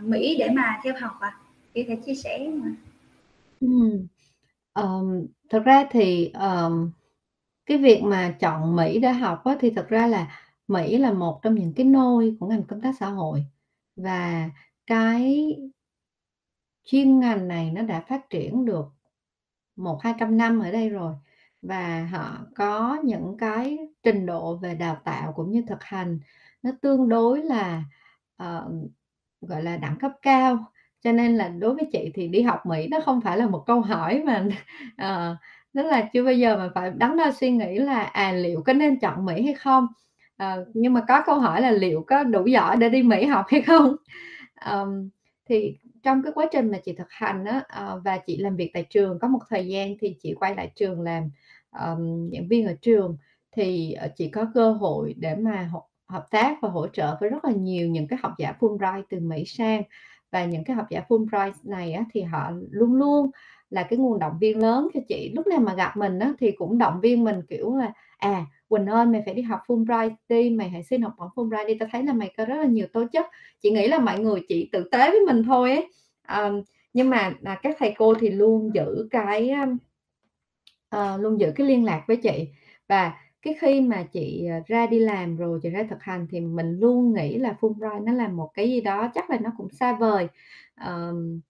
[0.00, 1.36] Mỹ để mà theo học ạ?
[1.74, 2.70] Chị có thể chia sẻ mà.
[3.60, 4.06] Ừm,
[4.74, 6.90] um, thật ra thì, um,
[7.66, 11.40] cái việc mà chọn Mỹ để học á, thì thật ra là Mỹ là một
[11.42, 13.44] trong những cái nôi của ngành công tác xã hội
[13.96, 14.50] và
[14.86, 15.56] cái
[16.84, 18.86] chuyên ngành này nó đã phát triển được
[19.76, 21.14] một hai trăm năm ở đây rồi
[21.62, 26.18] và họ có những cái trình độ về đào tạo cũng như thực hành
[26.62, 27.84] nó tương đối là,
[28.42, 28.72] uh,
[29.40, 30.72] gọi là, đẳng cấp cao.
[31.04, 33.62] Cho nên là đối với chị thì đi học Mỹ nó không phải là một
[33.66, 34.46] câu hỏi mà,
[34.98, 35.38] ờ, uh,
[35.74, 38.72] đó là chưa bao giờ mà phải đắn đo suy nghĩ là, à, liệu có
[38.72, 39.86] nên chọn Mỹ hay không?
[40.36, 43.44] Ờ, nhưng mà có câu hỏi là liệu có đủ giỏi để đi Mỹ học
[43.48, 43.96] hay không?
[44.54, 45.10] Ờm,
[45.48, 48.70] thì trong cái quá trình mà chị thực hành á, ờ, và chị làm việc
[48.74, 51.30] tại trường có một thời gian thì chị quay lại trường làm,
[51.70, 53.16] ờm, giảng viên ở trường,
[53.56, 57.30] thì, ờ, chị có cơ hội để mà hợp hợp tác và hỗ trợ với
[57.30, 59.82] rất là nhiều những cái học giả Fulbright từ Mỹ sang.
[60.34, 63.30] Và những cái học giả Fulbright này á, thì họ luôn luôn
[63.70, 65.32] là cái nguồn động viên lớn cho chị.
[65.36, 68.86] Lúc nào mà gặp mình á, thì cũng động viên mình, kiểu là "À, Quỳnh
[68.86, 71.88] ơi, mày phải đi học Fulbright đi, mày hãy xin học bổng Fulbright đi, tao
[71.92, 73.26] thấy là mày có rất là nhiều tố chất."
[73.62, 75.88] Chị nghĩ là mọi người chị tử tế với mình thôi ấy,
[76.22, 76.50] À,
[76.92, 79.66] nhưng mà, à, các thầy cô thì luôn giữ cái, a
[80.88, 82.48] ờ, luôn giữ cái liên lạc với chị.
[82.88, 83.12] Và
[83.44, 86.78] cái khi mà chị, ờ, ra đi làm rồi, chị ra thực hành thì mình
[86.80, 89.92] luôn nghĩ là Fulbright nó là một cái gì đó chắc là nó cũng xa
[89.96, 90.28] vời.
[90.76, 91.40] Ờm,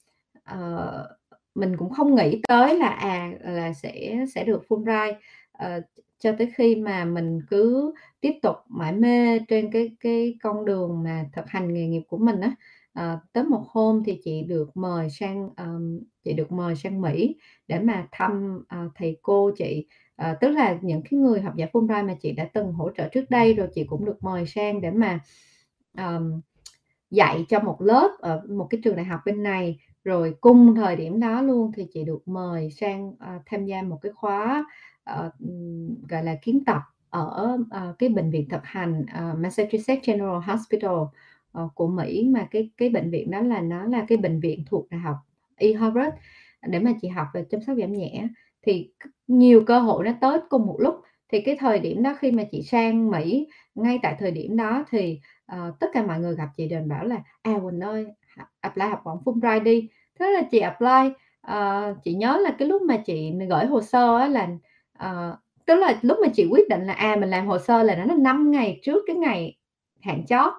[0.44, 1.08] ờ,
[1.54, 5.14] mình cũng không nghĩ tới là, à, là sẽ sẽ được Fulbright,
[5.52, 5.80] ờ,
[6.18, 11.02] cho tới khi mà mình cứ tiếp tục mãi mê trên cái cái con đường
[11.04, 12.54] mà thực hành nghề nghiệp của mình á.
[12.92, 17.36] à, tới một hôm thì chị được mời sang, um, chị được mời sang Mỹ
[17.68, 19.86] để mà thăm, uh, thầy cô chị,
[20.16, 23.08] à, tức là những cái người học giả Fulbright mà chị đã từng hỗ trợ
[23.08, 25.20] trước đây, rồi chị cũng được mời sang để mà,
[25.98, 26.40] um,
[27.10, 29.78] dạy cho một lớp ở một cái trường đại học bên này.
[30.04, 33.98] Rồi cùng thời điểm đó luôn thì chị được mời sang, uh, tham gia một
[34.02, 34.64] cái khóa,
[35.10, 35.32] uh,
[36.08, 40.90] gọi là, kiến tập ở, uh, cái bệnh viện thực hành, uh, Massachusetts General Hospital,
[41.64, 44.64] uh, của Mỹ, mà cái cái bệnh viện đó là nó là cái bệnh viện
[44.66, 45.16] thuộc Đại học
[45.58, 46.16] Y Harvard
[46.66, 48.28] để mà chị học về chăm sóc giảm nhẹ.
[48.64, 48.90] Thì
[49.26, 51.00] nhiều cơ hội nó tới cùng một lúc,
[51.32, 54.84] thì cái thời điểm đó khi mà chị sang Mỹ, ngay tại thời điểm đó
[54.90, 55.20] thì,
[55.52, 58.06] uh, tất cả mọi người gặp chị đều bảo là "À, Quỳnh ơi,
[58.60, 59.88] apply học bổng Fulbright đi."
[60.18, 61.12] Thế là chị apply,
[61.52, 64.48] uh, chị nhớ là cái lúc mà chị gửi hồ sơ á là,
[65.04, 67.96] uh, tức là lúc mà chị quyết định là, à, mình làm hồ sơ là
[67.96, 69.56] nó là 5 ngày trước cái ngày
[70.00, 70.52] hạn chót.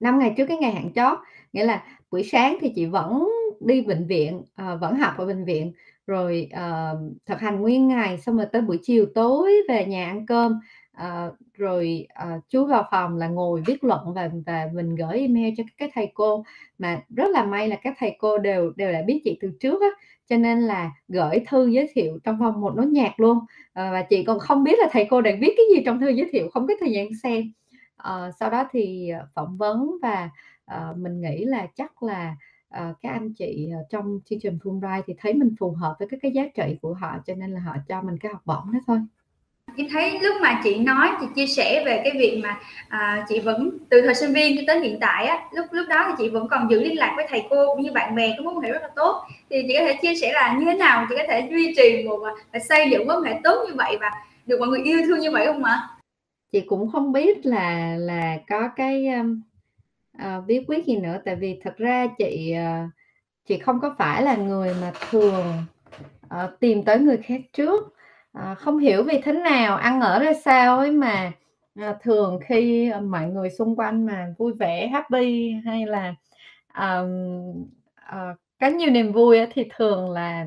[0.00, 1.18] 5 ngày trước cái ngày hạn chót,
[1.52, 3.28] nghĩa là buổi sáng thì chị vẫn
[3.60, 5.72] đi bệnh viện, uh, vẫn học ở bệnh viện,
[6.10, 10.26] rồi, uh, thực hành nguyên ngày, xong rồi tới buổi chiều tối về nhà ăn
[10.26, 10.60] cơm,
[10.96, 15.54] uh, rồi, uh, chú vào phòng là ngồi viết luận và và mình gửi email
[15.56, 16.44] cho các thầy cô.
[16.78, 19.80] Mà rất là may là các thầy cô đều đều đã biết chị từ trước
[19.82, 19.88] á,
[20.28, 23.38] cho nên là gửi thư giới thiệu trong vòng một nốt nhạc luôn,
[23.72, 26.08] ờ, và chị còn không biết là thầy cô đang viết cái gì trong thư
[26.08, 27.52] giới thiệu, không có thời gian xem.
[27.96, 30.30] Ờ, sau đó thì, phỏng vấn và,
[30.64, 32.36] ờ, mình nghĩ là chắc là,
[32.70, 36.08] ờ, các anh chị, ờ, trong chương trình Fulbright thì thấy mình phù hợp với
[36.08, 38.72] cái cái giá trị của họ, cho nên là họ cho mình cái học bổng
[38.72, 38.98] đó thôi.
[39.76, 42.58] Em thấy lúc mà chị nói, chị chia sẻ về cái việc mà,
[42.88, 46.04] à, chị vẫn từ thời sinh viên cho tới hiện tại á, lúc lúc đó
[46.08, 48.44] thì chị vẫn còn giữ liên lạc với thầy cô cũng như bạn bè có
[48.44, 49.22] mối quan hệ rất là tốt.
[49.50, 52.04] Thì chị có thể chia sẻ là như thế nào chị có thể duy trì
[52.08, 52.18] một
[52.52, 54.10] và xây dựng mối quan hệ tốt như vậy và
[54.46, 55.88] được mọi người yêu thương như vậy không ạ?
[56.52, 59.06] Chị cũng không biết là là có cái,
[60.20, 62.86] ờ, bí quyết gì nữa, tại vì thật ra chị, ờ,
[63.48, 65.44] chị không có phải là người mà thường,
[66.26, 67.94] uh, tìm tới người khác trước.
[68.38, 71.32] uh, không hiểu vì thế nào, ăn ở ra sao ấy mà,
[71.90, 76.14] uh, thường khi, uh, mọi người xung quanh mà vui vẻ, happy hay là,
[76.78, 77.08] uh,
[78.12, 80.46] uh, có nhiều niềm vui ấy, thì thường là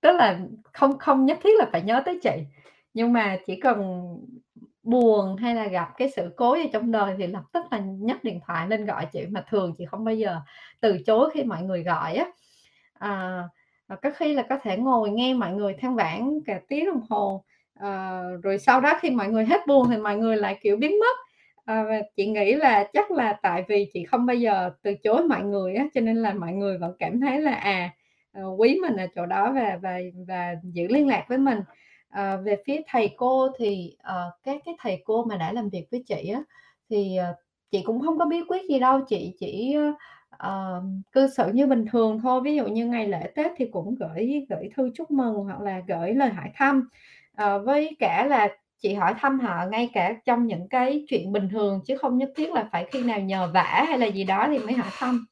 [0.00, 0.40] tức là
[0.72, 2.30] không không nhất thiết là phải nhớ tới chị,
[2.94, 3.78] nhưng mà chỉ cần
[4.82, 8.24] buồn hay là gặp cái sự cố gì trong đời thì lập tức là nhấc
[8.24, 10.40] điện thoại lên gọi chị, mà thường chị không bao giờ
[10.80, 12.26] từ chối khi mọi người gọi á.
[12.94, 13.42] à,
[13.88, 17.00] và có khi là có thể ngồi nghe mọi người than vãn cả tiếng đồng
[17.10, 20.76] hồ, à, rồi sau đó khi mọi người hết buồn thì mọi người lại, kiểu,
[20.76, 21.16] biến mất.
[21.64, 25.22] à, và chị nghĩ là chắc là tại vì chị không bao giờ từ chối
[25.28, 27.90] mọi người á, cho nên là mọi người vẫn cảm thấy là, à,
[28.32, 31.60] ờ, quý mình ở chỗ đó và và và giữ liên lạc với mình.
[32.12, 35.86] Ờ, về phía thầy cô thì, ờ, các cái thầy cô mà đã làm việc
[35.90, 36.42] với chị á,
[36.90, 37.34] thì, ờ,
[37.70, 39.76] chị cũng không có bí quyết gì đâu, chị chỉ,
[40.34, 40.82] uh,
[41.12, 42.40] cư xử như bình thường thôi.
[42.44, 45.80] Ví dụ như ngày lễ Tết thì cũng gửi gửi thư chúc mừng hoặc là
[45.88, 46.88] gửi lời hỏi thăm,
[47.42, 48.48] uh, với cả là
[48.78, 52.32] chị hỏi thăm họ ngay cả trong những cái chuyện bình thường chứ không nhất
[52.36, 55.26] thiết là phải khi nào nhờ vả hay là gì đó thì mới hỏi thăm.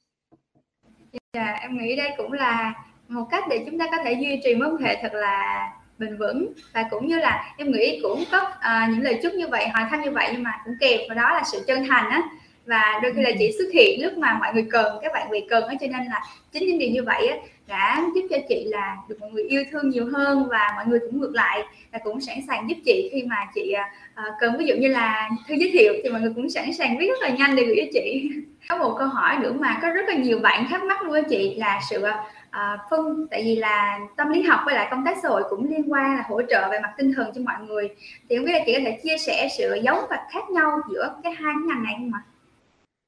[1.33, 2.75] Dạ, em nghĩ đây cũng là
[3.09, 5.69] một cách để chúng ta có thể duy trì mối quan hệ thật là
[6.01, 9.49] bền vững và cũng như là em nghĩ cũng có, uh, những lời chúc như
[9.49, 12.11] vậy, hỏi thăm như vậy nhưng mà cũng kèm vào đó là sự chân thành
[12.11, 12.23] á.
[12.67, 15.39] Và đôi khi là chị xuất hiện lúc mà mọi người cần, các bạn bè
[15.51, 16.21] cần á, cho nên là
[16.53, 17.37] chính những điều như vậy á,
[17.69, 20.99] đã giúp cho chị là được mọi người yêu thương nhiều hơn và mọi người
[20.99, 24.67] cũng ngược lại là cũng sẵn sàng giúp chị khi mà chị, uh, cần ví
[24.67, 27.29] dụ như là thư giới thiệu thì mọi người cũng sẵn sàng viết rất là
[27.29, 28.31] nhanh để gửi cho chị.
[28.69, 31.21] Có một câu hỏi nữa mà có rất là nhiều bạn thắc mắc luôn á
[31.31, 32.03] chị là sự,
[32.51, 35.71] à, phân tại vì là tâm lý học với lại công tác xã hội cũng
[35.71, 37.89] liên quan là hỗ trợ về mặt tinh thần cho mọi người.
[38.29, 41.15] Thì không biết là chị có thể chia sẻ sự giống và khác nhau giữa
[41.23, 42.23] cái hai cái ngành này không ạ?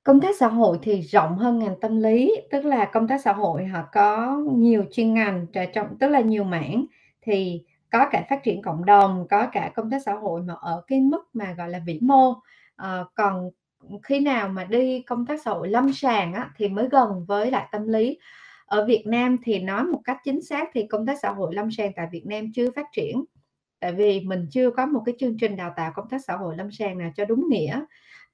[0.05, 3.33] Công tác xã hội thì rộng hơn ngành tâm lý, tức là công tác xã
[3.33, 6.85] hội họ có nhiều chuyên ngành trẻ trong tức là nhiều mảng,
[7.23, 10.83] thì có cả phát triển cộng đồng, có cả công tác xã hội mà ở
[10.87, 12.35] cái mức mà, gọi là, vĩ mô.
[12.77, 13.51] à, còn,
[14.03, 17.51] khi nào mà đi công tác xã hội lâm sàng á, thì mới gần với
[17.51, 18.19] lại tâm lý.
[18.73, 21.71] Ở Việt Nam thì nói một cách chính xác thì công tác xã hội lâm
[21.71, 23.25] sàng tại Việt Nam chưa phát triển,
[23.81, 26.57] tại vì mình chưa có một cái chương trình đào tạo công tác xã hội
[26.57, 27.81] lâm sàng nào cho đúng nghĩa.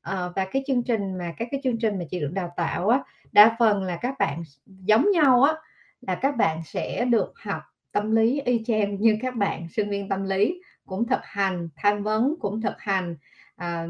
[0.03, 2.89] à, và cái chương trình mà các cái chương trình mà chị được đào tạo
[2.89, 5.53] á, đa phần là các bạn giống nhau á,
[6.01, 7.63] là các bạn sẽ được học
[7.93, 12.03] tâm lý y chang như các bạn sinh viên tâm lý, cũng thực hành tham
[12.03, 13.17] vấn, cũng thực hành,
[13.57, 13.87] à,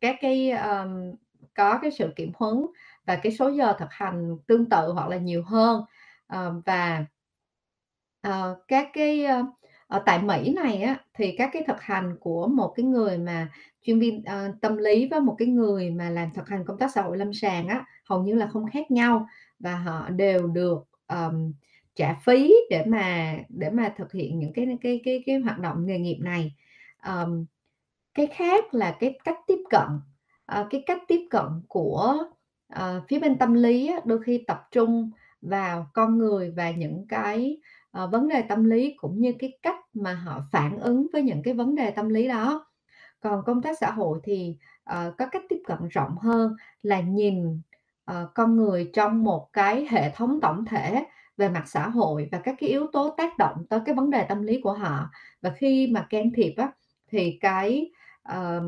[0.00, 1.14] các cái, um,
[1.54, 2.66] có cái sự kiểm huấn
[3.08, 5.84] và cái số giờ thực hành tương tự hoặc là nhiều hơn.
[6.28, 7.06] Ờ, và
[8.22, 9.42] ờ, các cái, ờ,
[9.86, 13.48] ở tại Mỹ này á, thì các cái thực hành của một cái người mà
[13.82, 14.24] chuyên viên,
[14.62, 17.32] tâm lý với một cái người mà làm thực hành công tác xã hội lâm
[17.34, 19.28] sàng á, hầu như là không khác nhau
[19.60, 21.52] và họ đều được, um,
[21.94, 25.86] trả phí để mà để mà thực hiện những cái cái cái cái hoạt động
[25.86, 26.54] nghề nghiệp này.
[27.06, 27.44] um,
[28.14, 29.88] cái khác là cái cách tiếp cận,
[30.60, 32.14] uh, cái cách tiếp cận của,
[32.68, 35.10] à, phía bên tâm lý á, đôi khi tập trung
[35.40, 37.58] vào con người và những cái,
[37.92, 41.42] à, vấn đề tâm lý cũng như cái cách mà họ phản ứng với những
[41.42, 42.66] cái vấn đề tâm lý đó.
[43.20, 47.60] Còn công tác xã hội thì, à, có cách tiếp cận rộng hơn là nhìn,
[48.04, 51.04] à, con người trong một cái hệ thống tổng thể
[51.36, 54.26] về mặt xã hội và các cái yếu tố tác động tới cái vấn đề
[54.28, 55.10] tâm lý của họ.
[55.42, 56.72] Và khi mà can thiệp á,
[57.08, 57.90] thì cái,
[58.32, 58.62] uh,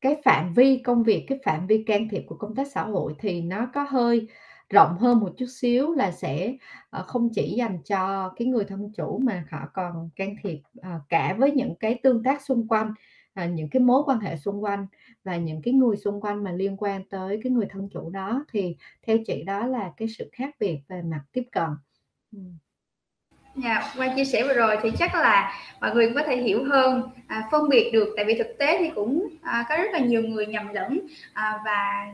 [0.00, 3.14] cái phạm vi công việc, cái phạm vi can thiệp của công tác xã hội
[3.18, 4.26] thì nó có hơi
[4.70, 6.56] rộng hơn một chút xíu là sẽ,
[6.90, 10.90] ờ, không chỉ dành cho cái người thân chủ mà họ còn can thiệp, ờ,
[11.08, 12.92] cả với những cái tương tác xung quanh.
[13.34, 14.86] Ờ, những cái mối quan hệ xung quanh
[15.24, 18.44] và những cái người xung quanh mà liên quan tới cái người thân chủ đó
[18.52, 18.76] thì
[19.06, 21.70] theo chị đó là cái sự khác biệt về mặt tiếp cận.
[23.56, 23.64] Ừm.
[23.96, 27.48] Qua chia sẻ vừa rồi thì chắc là mọi người có thể hiểu hơn, à,
[27.50, 30.46] phân biệt được tại vì thực tế thì cũng, à, có rất là nhiều người
[30.46, 31.00] nhầm lẫn,
[31.32, 32.06] à, và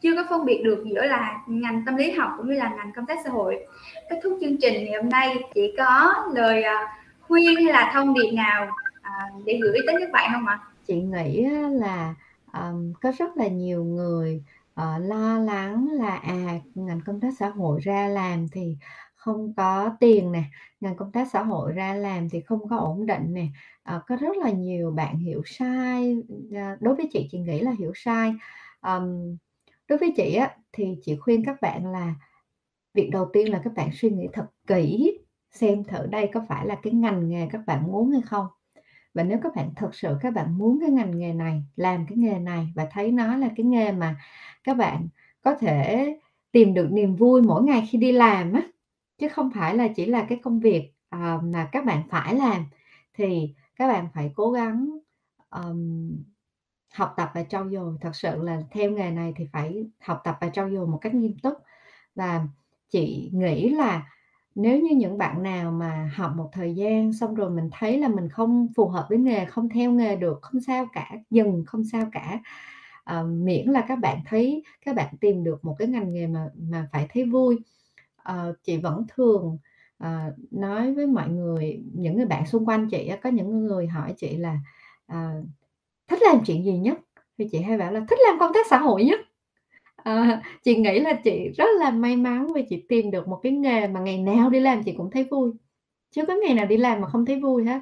[0.00, 2.92] chưa có phân biệt được giữa là ngành tâm lý học cũng như là ngành
[2.96, 3.66] công tác xã hội.
[4.10, 8.14] Kết thúc chương trình ngày hôm nay chỉ có lời, à, khuyên hay là thông
[8.14, 8.68] điệp nào,
[9.02, 9.12] à,
[9.44, 10.58] để gửi tới các bạn không ạ?
[10.86, 12.14] Chị nghĩ là,
[12.52, 14.42] um, có rất là nhiều người,
[14.80, 16.36] uh, lo lắng là, à,
[16.74, 18.76] ngành công tác xã hội ra làm thì
[19.18, 20.42] không có tiền nè,
[20.80, 23.46] ngành công tác xã hội ra làm thì không có ổn định nè.
[23.82, 26.16] à, có rất là nhiều bạn hiểu sai,
[26.54, 28.34] à, đối với chị, chị nghĩ là hiểu sai.
[28.80, 29.00] à,
[29.88, 32.14] đối với chị á, thì chị khuyên các bạn là
[32.94, 35.18] việc đầu tiên là các bạn suy nghĩ thật kỹ
[35.50, 38.46] xem thử đây có phải là cái ngành nghề các bạn muốn hay không.
[39.14, 42.18] Và nếu các bạn thật sự các bạn muốn cái ngành nghề này, làm cái
[42.18, 44.16] nghề này và thấy nó là cái nghề mà
[44.64, 45.08] các bạn
[45.42, 46.06] có thể
[46.52, 48.62] tìm được niềm vui mỗi ngày khi đi làm á,
[49.18, 52.64] chứ không phải là chỉ là cái công việc, ờ, mà các bạn phải làm,
[53.14, 54.98] thì các bạn phải cố gắng,
[55.50, 56.10] um,
[56.94, 57.96] học tập và trau dồi.
[58.00, 61.14] Thật sự là theo nghề này thì phải học tập và trau dồi một cách
[61.14, 61.54] nghiêm túc.
[62.14, 62.46] Và
[62.90, 64.06] chị nghĩ là
[64.54, 68.08] nếu như những bạn nào mà học một thời gian xong rồi mình thấy là
[68.08, 71.84] mình không phù hợp với nghề, không theo nghề được, không sao cả, dừng không
[71.84, 72.40] sao cả.
[73.04, 76.48] Ờ, miễn là các bạn thấy các bạn tìm được một cái ngành nghề mà
[76.56, 77.58] mà phải thấy vui.
[78.22, 79.58] Ờ, chị vẫn thường,
[79.98, 80.18] ờ,
[80.50, 84.14] nói với mọi người, những người bạn xung quanh chị á, có những người hỏi
[84.16, 84.58] chị là,
[85.06, 85.42] ờ,
[86.08, 86.98] thích làm chuyện gì nhất?
[87.38, 89.20] Thì chị hay bảo là thích làm công tác xã hội nhất.
[89.96, 90.24] Ờ,
[90.64, 93.88] chị nghĩ là chị rất là may mắn vì chị tìm được một cái nghề
[93.88, 95.52] mà ngày nào đi làm chị cũng thấy vui,
[96.10, 97.80] chưa có ngày nào đi làm mà không thấy vui hết.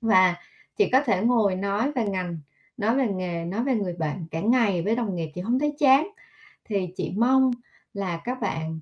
[0.00, 0.36] Và
[0.76, 2.38] chị có thể ngồi nói về ngành,
[2.76, 5.74] nói về nghề, nói về người bạn cả ngày với đồng nghiệp chị không thấy
[5.78, 6.08] chán.
[6.64, 7.50] Thì chị mong
[7.94, 8.80] là các bạn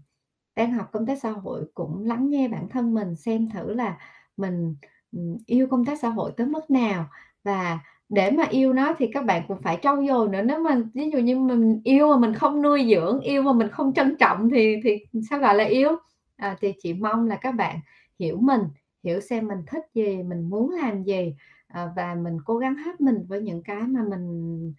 [0.57, 3.99] đang học công tác xã hội cũng lắng nghe bản thân mình xem thử là
[4.37, 4.77] mình,
[5.13, 7.07] ừ, yêu công tác xã hội tới mức nào
[7.45, 7.79] và
[8.09, 10.43] để mà yêu nó thì các bạn cũng phải trau dồi nữa.
[10.43, 13.69] Nếu mà ví dụ như mình yêu mà mình không nuôi dưỡng, yêu mà mình
[13.69, 14.99] không trân trọng thì thì
[15.31, 15.91] sao gọi là yêu?
[16.37, 17.77] À, thì chị mong là các bạn
[18.19, 18.61] hiểu mình,
[19.05, 21.35] hiểu xem mình thích gì, mình muốn làm gì,
[21.69, 24.75] à, và mình cố gắng hết mình với những cái mà mình,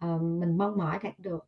[0.00, 1.38] Ờ, mình mong mỏi đạt được.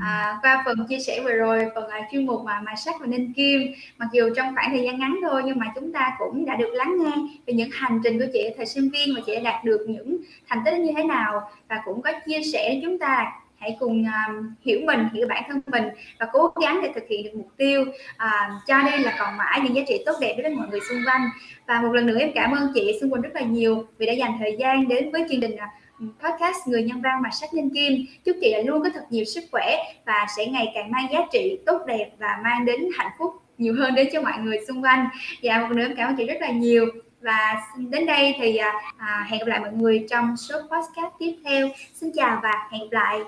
[0.00, 3.06] À, qua phần chia sẻ vừa rồi, phần, là chuyên mục mà Mài sắc và
[3.06, 3.60] Ninh Kim,
[3.98, 6.70] mặc dù trong khoảng thời gian ngắn thôi nhưng mà chúng ta cũng đã được
[6.72, 7.12] lắng nghe
[7.46, 10.62] về những hành trình của chị thời sinh viên và chị đạt được những thành
[10.64, 14.54] tích như thế nào và cũng có chia sẻ với chúng ta hãy cùng um,
[14.64, 15.84] hiểu mình hiểu bản thân mình
[16.18, 17.84] và cố gắng để thực hiện được mục tiêu
[18.16, 20.98] à, cho đây là còn mãi những giá trị tốt đẹp với mọi người xung
[21.06, 21.28] quanh
[21.66, 24.12] và một lần nữa em cảm ơn chị Xuân Quỳnh rất là nhiều vì đã
[24.12, 27.70] dành thời gian đến với chương trình uh, podcast người nhân văn mà sách ninh
[27.74, 28.06] kim.
[28.24, 29.76] Chúc chị là luôn có thật nhiều sức khỏe
[30.06, 33.74] và sẽ ngày càng mang giá trị tốt đẹp và mang đến hạnh phúc nhiều
[33.78, 35.08] hơn đến cho mọi người xung quanh.
[35.42, 36.86] Và một lần nữa cảm ơn chị rất là nhiều.
[37.20, 41.32] Và đến đây thì à, à, hẹn gặp lại mọi người trong số podcast tiếp
[41.44, 41.68] theo.
[41.94, 43.20] Xin chào và hẹn gặp lại.